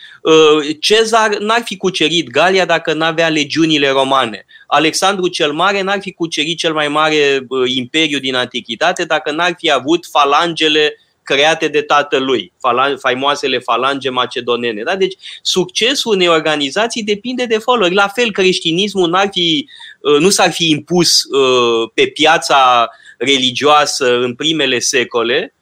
[0.81, 4.47] Cezar n-ar fi cucerit Galia dacă n-avea legiunile romane.
[4.67, 9.71] Alexandru cel Mare n-ar fi cucerit cel mai mare imperiu din antichitate dacă n-ar fi
[9.71, 10.95] avut falangele
[11.27, 12.53] create de tatălui,
[12.99, 14.83] faimoasele falange macedonene.
[14.83, 14.97] Da?
[14.97, 17.95] Deci succesul unei organizații depinde de followeri.
[17.95, 19.69] La fel, creștinismul n-ar fi,
[20.01, 25.56] uh, nu s-ar fi impus uh, pe piața religioasă în primele secole, uh,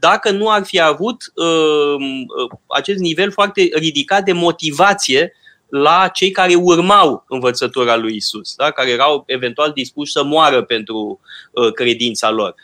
[0.00, 1.16] dacă nu ar fi avut
[2.66, 5.32] acest nivel foarte ridicat de motivație
[5.68, 8.70] la cei care urmau învățătura lui Isus, da?
[8.70, 11.20] care erau eventual dispuși să moară pentru
[11.74, 12.54] credința lor.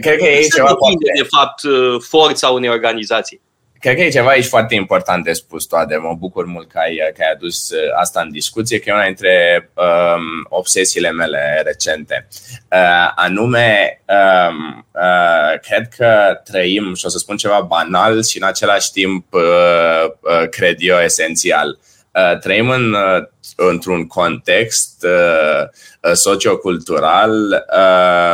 [0.00, 1.12] Cred că e ceva foarte...
[1.16, 3.40] de fapt, uh, forța unei organizații.
[3.86, 5.96] Cred că e ceva aici foarte important de spus, toate.
[5.96, 9.04] Mă bucur mult că ai, că ai adus uh, asta în discuție, că e una
[9.04, 12.28] dintre um, obsesiile mele recente.
[12.70, 14.02] Uh, anume,
[14.48, 19.34] um, uh, cred că trăim, și o să spun ceva banal și în același timp,
[19.34, 21.78] uh, uh, cred eu, esențial.
[22.12, 23.22] Uh, trăim în, uh,
[23.56, 27.66] într-un context uh, sociocultural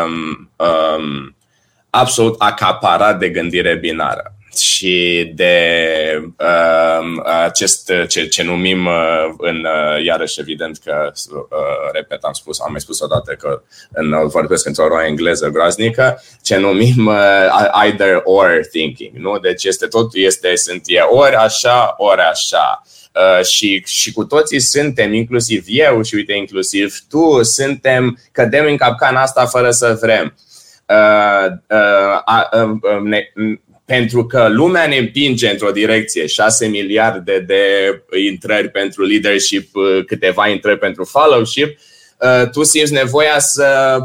[0.05, 1.36] um, um,
[1.90, 5.55] absolut acaparat de gândire binară și de
[6.38, 11.38] uh, acest ce, ce numim uh, în uh, iarăși evident că uh,
[11.92, 16.57] repet am spus am mai spus odată că în vorbesc într-o roa engleză groaznică ce
[16.57, 22.20] numim uh, either or thinking nu deci este tot este sunt e ori așa ori
[22.20, 22.82] așa
[23.14, 28.76] Uh, și, și cu toții suntem, inclusiv eu și uite, inclusiv tu, suntem, cădem în
[28.76, 30.34] capcana asta fără să vrem.
[30.88, 33.20] Uh, uh, uh, ne,
[33.93, 37.64] pentru că lumea ne împinge într-o direcție, 6 miliarde de
[38.30, 39.70] intrări pentru leadership,
[40.07, 41.78] câteva intrări pentru fellowship,
[42.53, 43.99] tu simți nevoia să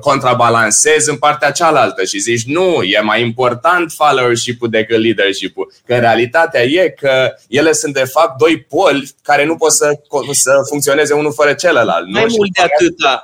[0.00, 5.72] contrabalancezi în partea cealaltă și zici nu, e mai important followership-ul decât leadership-ul.
[5.86, 10.00] Că realitatea e că ele sunt de fapt doi poli care nu pot să,
[10.32, 12.06] să funcționeze unul fără celălalt.
[12.12, 12.34] Mai nu?
[12.36, 13.22] mult de atâta.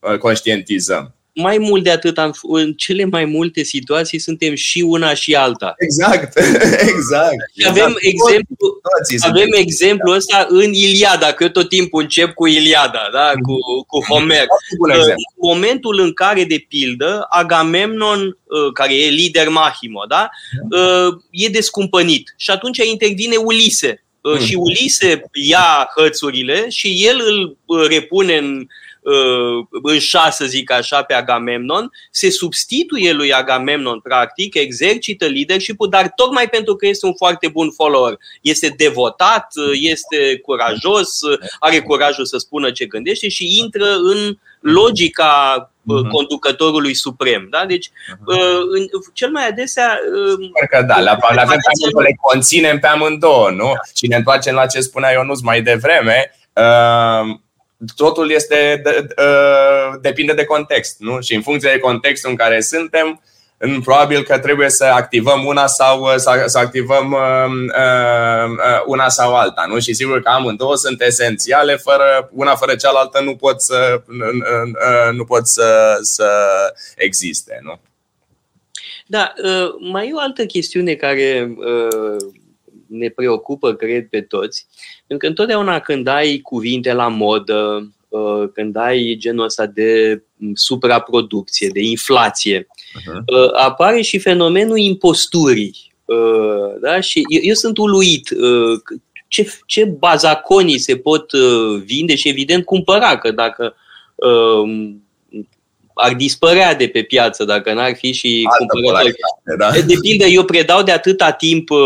[0.00, 1.14] Uh, conștientizăm.
[1.34, 5.74] Mai mult de atât, în cele mai multe situații suntem și una și alta.
[5.78, 6.38] Exact,
[6.94, 7.34] exact.
[7.58, 8.30] Și avem, exact.
[8.30, 8.80] exemplu,
[9.20, 13.32] avem exemplul ăsta în Iliada, că eu tot timpul încep cu Iliada, da?
[13.42, 14.46] cu, cu Homer.
[14.78, 20.28] În momentul în care, de pildă, Agamemnon, uh, care e lider Mahimo, da?
[20.70, 24.04] Uh, e descumpănit și atunci intervine Ulise.
[24.22, 24.38] Hmm.
[24.38, 27.20] Și Ulise ia hățurile și el
[27.66, 28.66] îl repune în Uh,
[29.82, 36.12] în șa, să zic așa, pe Agamemnon, se substituie lui Agamemnon, practic, exercită leadership dar
[36.14, 38.18] tocmai pentru că este un foarte bun follower.
[38.40, 44.38] Este devotat, uh, este curajos, uh, are curajul să spună ce gândește și intră în
[44.60, 46.08] logica uh-huh.
[46.10, 47.46] conducătorului suprem.
[47.50, 47.64] Da?
[47.66, 48.60] Deci, uh-huh.
[48.70, 49.98] în, cel mai adesea.
[50.70, 51.58] Că da, le avem
[51.94, 53.72] pe le conținem pe amândouă, nu?
[53.94, 56.34] Și ne întoarcem la ce spunea Ionus mai devreme.
[56.54, 57.38] Uh,
[57.96, 59.14] totul este de, de,
[60.00, 61.20] depinde de context, nu?
[61.20, 63.22] Și în funcție de contextul în care suntem,
[63.84, 67.16] probabil că trebuie să activăm una sau să, să activăm
[68.86, 69.78] una sau alta, nu?
[69.78, 74.02] Și sigur că amândouă sunt esențiale, fără una fără cealaltă nu pot să
[75.12, 76.30] nu pot să, să
[76.96, 77.80] existe, nu?
[79.06, 79.32] Da,
[79.78, 81.54] mai e o altă chestiune care
[82.90, 84.66] ne preocupă, cred, pe toți.
[85.06, 90.22] Pentru că întotdeauna când ai cuvinte la modă, uh, când ai genul ăsta de
[90.54, 93.52] supraproducție, de inflație, uh-huh.
[93.52, 95.92] apare și fenomenul imposturii.
[96.04, 97.00] Uh, da?
[97.00, 98.80] Și eu, eu sunt uluit uh,
[99.28, 101.32] ce, ce bazaconii se pot
[101.84, 103.74] vinde și evident cumpăra, că dacă
[106.02, 109.14] ar dispărea de pe piață dacă n-ar fi și cumpărători.
[109.58, 109.70] Da?
[109.86, 111.80] De pildă, eu predau de atâta timp uh,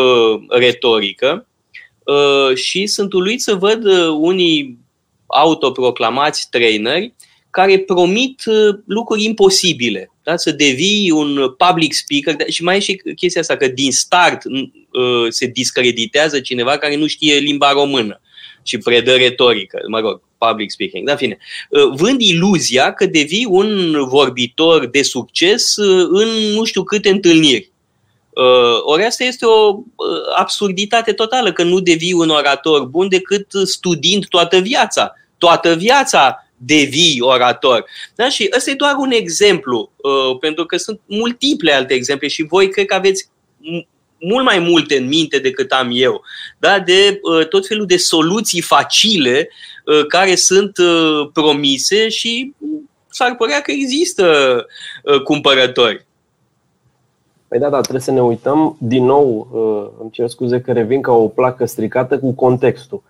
[0.48, 1.46] retorică
[2.04, 4.78] uh, și sunt uluit să văd uh, unii
[5.26, 7.14] autoproclamați traineri
[7.50, 10.10] care promit uh, lucruri imposibile.
[10.22, 10.36] Da?
[10.36, 15.26] Să devii un public speaker și mai e și chestia asta că din start uh,
[15.28, 18.20] se discreditează cineva care nu știe limba română
[18.64, 21.38] și predă retorică, mă rog, public speaking, da, fine.
[21.68, 27.72] Uh, vând iluzia că devii un vorbitor de succes uh, în nu știu câte întâlniri.
[28.30, 29.78] Uh, ori asta este o
[30.36, 35.12] absurditate totală, că nu devii un orator bun decât studiind toată viața.
[35.38, 37.84] Toată viața devii orator.
[38.14, 38.28] Da?
[38.28, 39.92] Și ăsta e doar un exemplu,
[40.40, 43.28] pentru că sunt multiple alte exemple și voi cred că aveți
[44.24, 46.22] mult mai multe în minte decât am eu,
[46.58, 46.78] da?
[46.78, 49.48] de uh, tot felul de soluții facile
[49.84, 52.54] uh, care sunt uh, promise și
[53.10, 54.66] s-ar părea că există
[55.24, 56.06] cumpărători.
[57.48, 59.48] Păi da, dar trebuie să ne uităm din nou,
[60.00, 63.02] îmi cer scuze că revin ca o placă stricată cu contextul.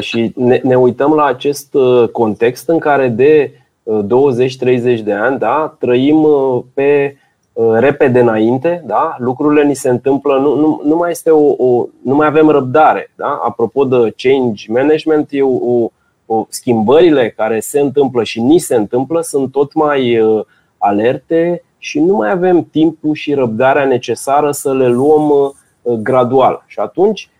[0.00, 1.76] Și ne, ne uităm la acest
[2.12, 3.50] context în care de
[3.82, 6.26] 20-30 de ani da, trăim
[6.74, 7.16] pe
[7.54, 9.16] repede înainte, da?
[9.18, 13.12] lucrurile ni se întâmplă, nu, nu, nu mai este o, o, nu mai avem răbdare.
[13.16, 13.40] Da?
[13.44, 15.90] Apropo de change management, e o, o,
[16.26, 20.44] o, schimbările care se întâmplă și ni se întâmplă sunt tot mai uh,
[20.78, 26.64] alerte și nu mai avem timpul și răbdarea necesară să le luăm uh, gradual.
[26.66, 27.30] Și atunci,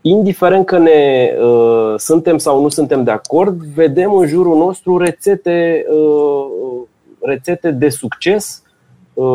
[0.00, 5.84] indiferent că ne uh, suntem sau nu suntem de acord, vedem în jurul nostru rețete,
[5.90, 6.46] uh,
[7.20, 8.67] rețete de succes Uh,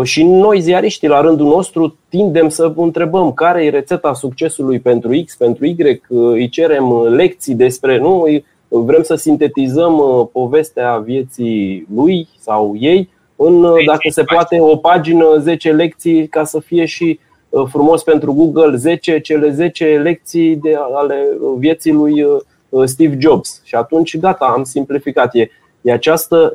[0.03, 5.35] și noi, ziariștii, la rândul nostru, tindem să întrebăm care e rețeta succesului pentru X,
[5.35, 8.25] pentru Y, uh, îi cerem lecții despre, nu,
[8.67, 15.37] vrem să sintetizăm uh, povestea vieții lui sau ei în, dacă se poate, o pagină,
[15.39, 17.19] 10 lecții ca să fie și
[17.67, 21.27] frumos pentru Google 10, cele 10 lecții de, ale
[21.57, 22.25] vieții lui
[22.83, 23.61] Steve Jobs.
[23.63, 25.35] Și atunci, gata, am simplificat.
[25.35, 25.49] E,
[25.81, 26.53] e această,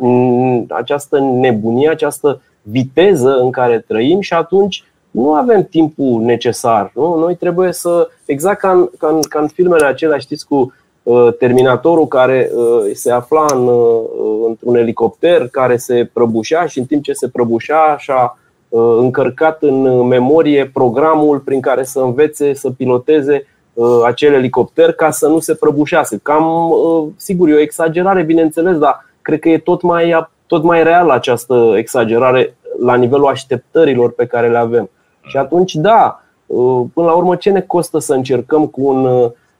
[0.69, 2.41] această nebunie, această
[2.71, 6.91] viteză în care trăim și atunci nu avem timpul necesar.
[6.95, 7.19] Nu?
[7.19, 11.29] Noi trebuie să, exact ca în, ca în, ca în filmele acelea, știți, cu uh,
[11.39, 14.01] Terminatorul care uh, se afla în, uh,
[14.47, 18.39] într-un elicopter care se prăbușea și în timp ce se prăbușea și-a
[18.69, 25.11] uh, încărcat în memorie programul prin care să învețe să piloteze uh, acel elicopter ca
[25.11, 26.17] să nu se prăbușească.
[26.23, 30.83] Cam, uh, sigur, e o exagerare, bineînțeles, dar cred că e tot mai tot mai
[30.83, 34.91] reală această exagerare la nivelul așteptărilor pe care le avem.
[35.29, 39.05] Și atunci, da, uh, până la urmă, ce ne costă să încercăm cu un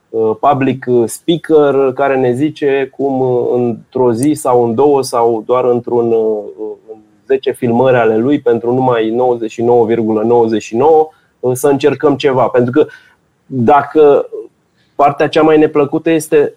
[0.09, 5.65] uh, public speaker care ne zice cum uh, într-o zi sau în două sau doar
[5.65, 6.15] într-un
[7.27, 9.15] 10 filmări ale lui pentru numai
[11.41, 12.47] 99,99 să încercăm ceva.
[12.47, 12.85] Pentru că
[13.45, 14.29] dacă
[14.95, 16.53] partea cea mai neplăcută este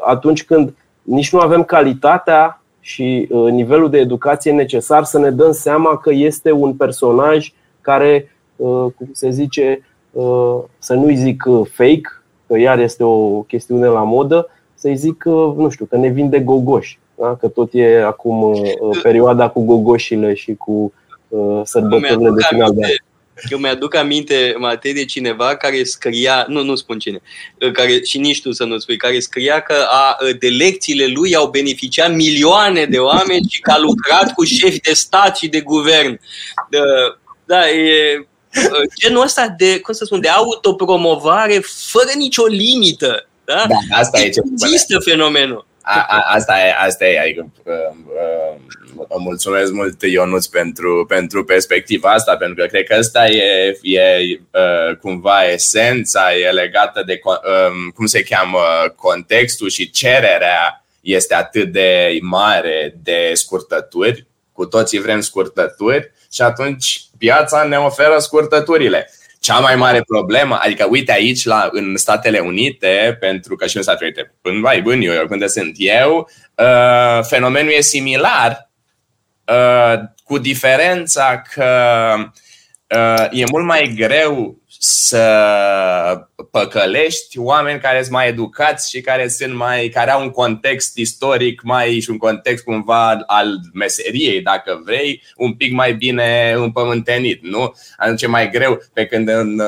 [0.00, 5.52] atunci când nici nu avem calitatea și uh, nivelul de educație necesar să ne dăm
[5.52, 12.22] seama că este un personaj care, uh, cum se zice, uh, să nu-i zic fake,
[12.46, 15.24] că iar este o chestiune la modă, să-i zic,
[15.56, 16.98] nu știu, că ne vinde gogoși.
[17.14, 17.36] Da?
[17.40, 18.54] Că tot e acum
[19.02, 20.92] perioada cu gogoșile și cu
[21.64, 22.90] sărbătorile de final de an.
[23.50, 27.20] Eu mi-aduc aminte, Matei, de cineva care scria, nu, nu spun cine,
[27.72, 31.50] care, și nici tu să nu spui, care scria că a, de lecțiile lui au
[31.50, 36.20] beneficiat milioane de oameni și că a lucrat cu șefi de stat și de guvern.
[37.44, 38.26] Da, e
[38.98, 43.28] genul ăsta de, cum să spun, de autopromovare fără nicio limită.
[43.44, 43.64] Da?
[43.68, 45.66] da asta e ce Există fenomenul.
[45.82, 47.72] A, a, asta e, asta e, adică uh,
[48.06, 48.60] uh,
[49.18, 54.00] mulțumesc mult Ionuț pentru, pentru perspectiva asta, pentru că cred că asta e, e
[54.50, 58.58] uh, cumva esența, e legată de uh, cum se cheamă
[58.96, 67.02] contextul și cererea este atât de mare de scurtături, cu toții vrem scurtături și atunci
[67.18, 69.10] piața ne oferă scurtăturile.
[69.40, 73.82] Cea mai mare problemă, adică uite aici la, în Statele Unite, pentru că și în
[73.82, 78.71] Statele Unite, în, vai, în New York, unde sunt eu, uh, fenomenul e similar, uh,
[80.24, 81.68] cu diferența că
[82.88, 89.54] uh, e mult mai greu să păcălești oameni care sunt mai educați și care sunt
[89.54, 95.22] mai care au un context istoric mai și un context cumva al meseriei, dacă vrei,
[95.36, 97.74] un pic mai bine împământenit, nu?
[97.96, 99.62] Atunci e mai greu pe când în,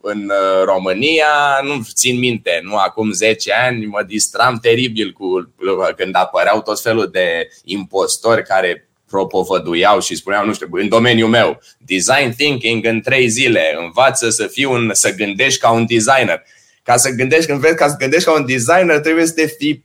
[0.00, 0.32] în
[0.64, 5.54] România, nu țin minte, nu acum 10 ani mă distram teribil cu
[5.96, 11.60] când apăreau tot felul de impostori care propovăduiau și spuneau, nu știu, în domeniul meu,
[11.78, 16.42] design thinking în trei zile, învață să fii un, să gândești ca un designer.
[16.82, 19.84] Ca să gândești, când vezi, ca să gândești ca un designer, trebuie să te fii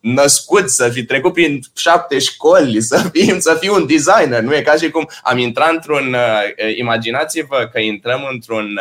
[0.00, 4.40] născut, să fi trecut prin șapte școli, să fii, să fii un designer.
[4.40, 6.14] Nu e ca și cum am intrat într-un.
[6.14, 8.80] Uh, imaginați-vă că intrăm într-un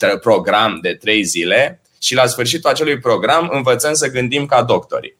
[0.00, 5.16] uh, program de trei zile și la sfârșitul acelui program învățăm să gândim ca doctorii.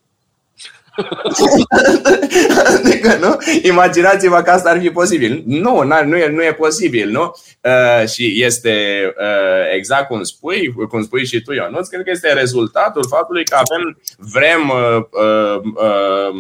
[2.75, 3.37] adică, nu?
[3.63, 5.43] Imaginați-vă că asta ar fi posibil.
[5.47, 7.33] Nu, nu e, nu e posibil, nu?
[7.61, 8.75] Uh, și este
[9.19, 13.57] uh, exact cum spui, cum spui și tu, Ionuț, cred că este rezultatul faptului că
[13.57, 16.35] avem, vrem uh, uh, uh,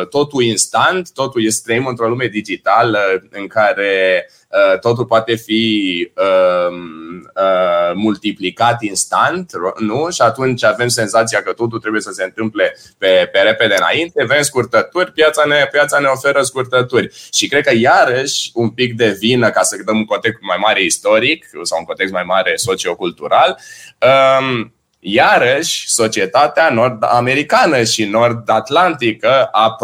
[0.00, 4.45] uh, totul instant, totul este trăim într-o lume digitală în care uh,
[4.80, 6.76] totul poate fi uh,
[7.34, 10.10] uh, multiplicat instant, nu?
[10.10, 14.42] Și atunci avem senzația că totul trebuie să se întâmple pe, pe repede înainte, vrem
[14.42, 17.10] scurtături, piața ne, piața ne oferă scurtături.
[17.32, 20.82] Și cred că iarăși un pic de vină, ca să dăm un context mai mare
[20.82, 23.58] istoric sau un context mai mare sociocultural,
[24.40, 24.75] um,
[25.08, 29.76] Iarăși, societatea nord-americană și nord-atlantică a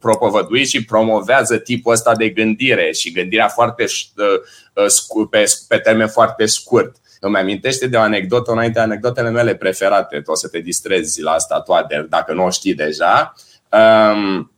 [0.00, 3.84] propovăduit și promovează tipul ăsta de gândire și gândirea foarte
[4.16, 6.96] uh, uh, pe, pe termen foarte scurt.
[7.20, 11.22] Îmi amintește de o anecdotă, una dintre anecdotele mele preferate, tu o să te distrezi
[11.22, 13.34] la asta toate, dacă nu o știi deja.
[13.70, 14.55] Um, uh, um,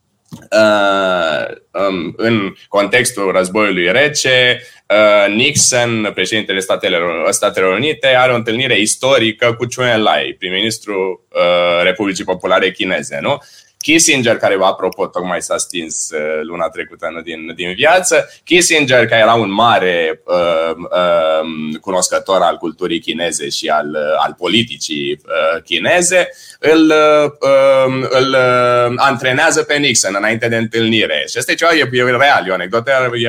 [2.17, 9.67] în contextul războiului rece, uh, Nixon, președintele Statelor, Statelor Unite, are o întâlnire istorică cu
[9.75, 13.19] Chuen Enlai, prim-ministru uh, Republicii Populare Chineze.
[13.21, 13.39] Nu?
[13.81, 19.21] Kissinger, care, apropo, tocmai s-a stins uh, luna trecută nu, din, din viață, Kissinger, care
[19.21, 25.63] era un mare uh, uh, cunoscător al culturii chineze și al, uh, al politicii uh,
[25.63, 27.31] chineze, îl, uh,
[27.87, 31.25] um, îl uh, antrenează pe Nixon înainte de întâlnire.
[31.31, 33.29] Și asta e ceva, e, e real, e o anecdotă, e,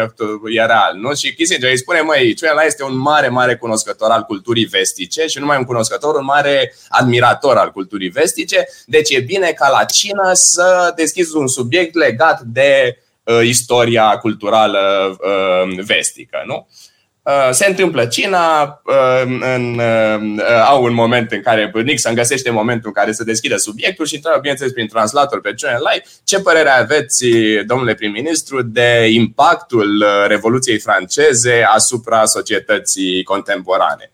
[0.61, 0.95] e real.
[0.95, 1.13] Nu?
[1.13, 5.37] Și Kissinger îi spune, măi, Chuen este un mare, mare cunoscător al culturii vestice și
[5.37, 9.85] nu numai un cunoscător, un mare admirator al culturii vestice, deci e bine ca la
[9.85, 16.43] China să deschizi un subiect legat de uh, istoria culturală uh, vestică.
[16.45, 16.67] Nu?
[17.29, 19.21] Uh, se întâmplă China, uh,
[19.55, 24.05] în, uh, au un moment în care Nixon găsește momentul în care să deschidă subiectul
[24.05, 27.25] și întreabă, bineînțeles, prin translator pe John Lai, ce părere aveți,
[27.65, 34.11] domnule prim-ministru, de impactul Revoluției franceze asupra societății contemporane?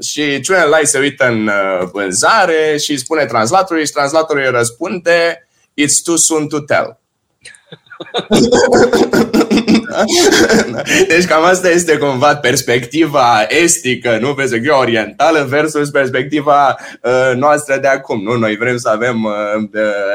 [0.00, 1.50] Și Chuen Lai se uită în
[1.92, 5.48] vânzare și spune translatorului și translatorul îi răspunde
[5.80, 6.98] It's too soon to tell.
[11.08, 17.86] Deci cam asta este cumva perspectiva estică, nu perspectiva orientală versus perspectiva uh, noastră de
[17.86, 18.22] acum.
[18.22, 19.32] Nu, noi vrem să avem uh,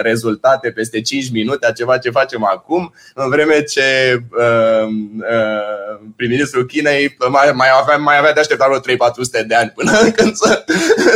[0.02, 6.66] rezultate peste 5 minute a ceva ce facem acum, în vreme ce uh, uh, prim-ministrul
[6.66, 8.96] Chinei mai, mai, avea, mai avea de așteptat vreo
[9.44, 10.64] 3-400 de ani până când să,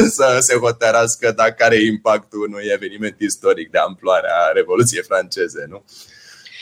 [0.09, 5.83] să se hotărască dacă are impactul unui eveniment istoric de amploare a Revoluției franceze, nu?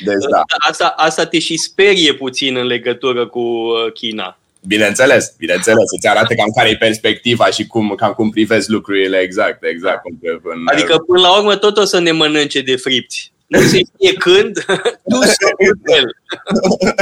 [0.03, 0.41] Deci, da.
[0.69, 4.37] asta, asta te și sperie puțin în legătură cu uh, China.
[4.67, 9.63] Bineînțeles, bineînțeles, îți arată cam care e perspectiva și cum, cam cum privesc lucrurile exact,
[9.63, 10.01] exact.
[10.01, 10.61] Cum în...
[10.65, 13.31] Adică până la urmă tot o să ne mănânce de fripți.
[13.47, 14.65] Nu se știe când,
[15.09, 16.15] tu sunt el.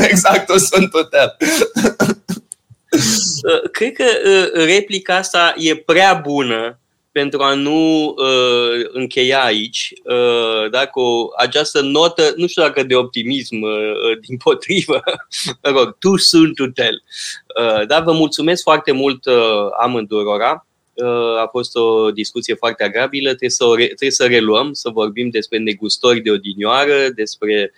[0.09, 1.37] Exact, tu sunt el.
[2.91, 6.79] Uh, cred că uh, replica asta e prea bună
[7.19, 11.01] pentru a nu uh, încheia aici, uh, da, cu
[11.37, 15.01] această notă, nu știu dacă de optimism, uh, din potrivă,
[15.75, 17.03] rog, too soon to tell.
[17.61, 20.67] Uh, da, vă mulțumesc foarte mult uh, amândurora.
[20.93, 23.27] Uh, a fost o discuție foarte agreabilă.
[23.27, 27.77] Trebuie să, o re- trebuie să reluăm, să vorbim despre negustori de odinioară, despre Uh,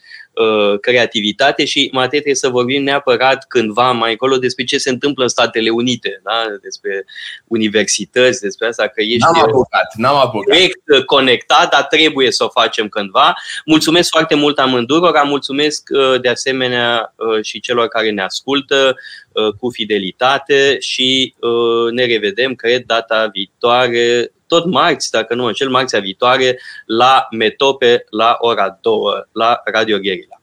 [0.82, 5.29] creativitate și, Matei, trebuie să vorbim neapărat cândva mai încolo despre ce se întâmplă în
[5.29, 6.45] Statele Unite, da?
[6.61, 7.05] despre
[7.47, 10.55] universități, despre asta, că ești n-am apucat, n-am apucat.
[10.55, 13.34] direct conectat, dar trebuie să o facem cândva.
[13.65, 18.95] Mulțumesc foarte mult amândurora, mulțumesc uh, de asemenea uh, și celor care ne ascultă
[19.59, 21.36] cu fidelitate și
[21.91, 28.37] ne revedem, cred, data viitoare tot marți, dacă nu cel marțea viitoare, la Metope, la
[28.39, 28.93] ora 2,
[29.31, 30.40] la Radio Gherila.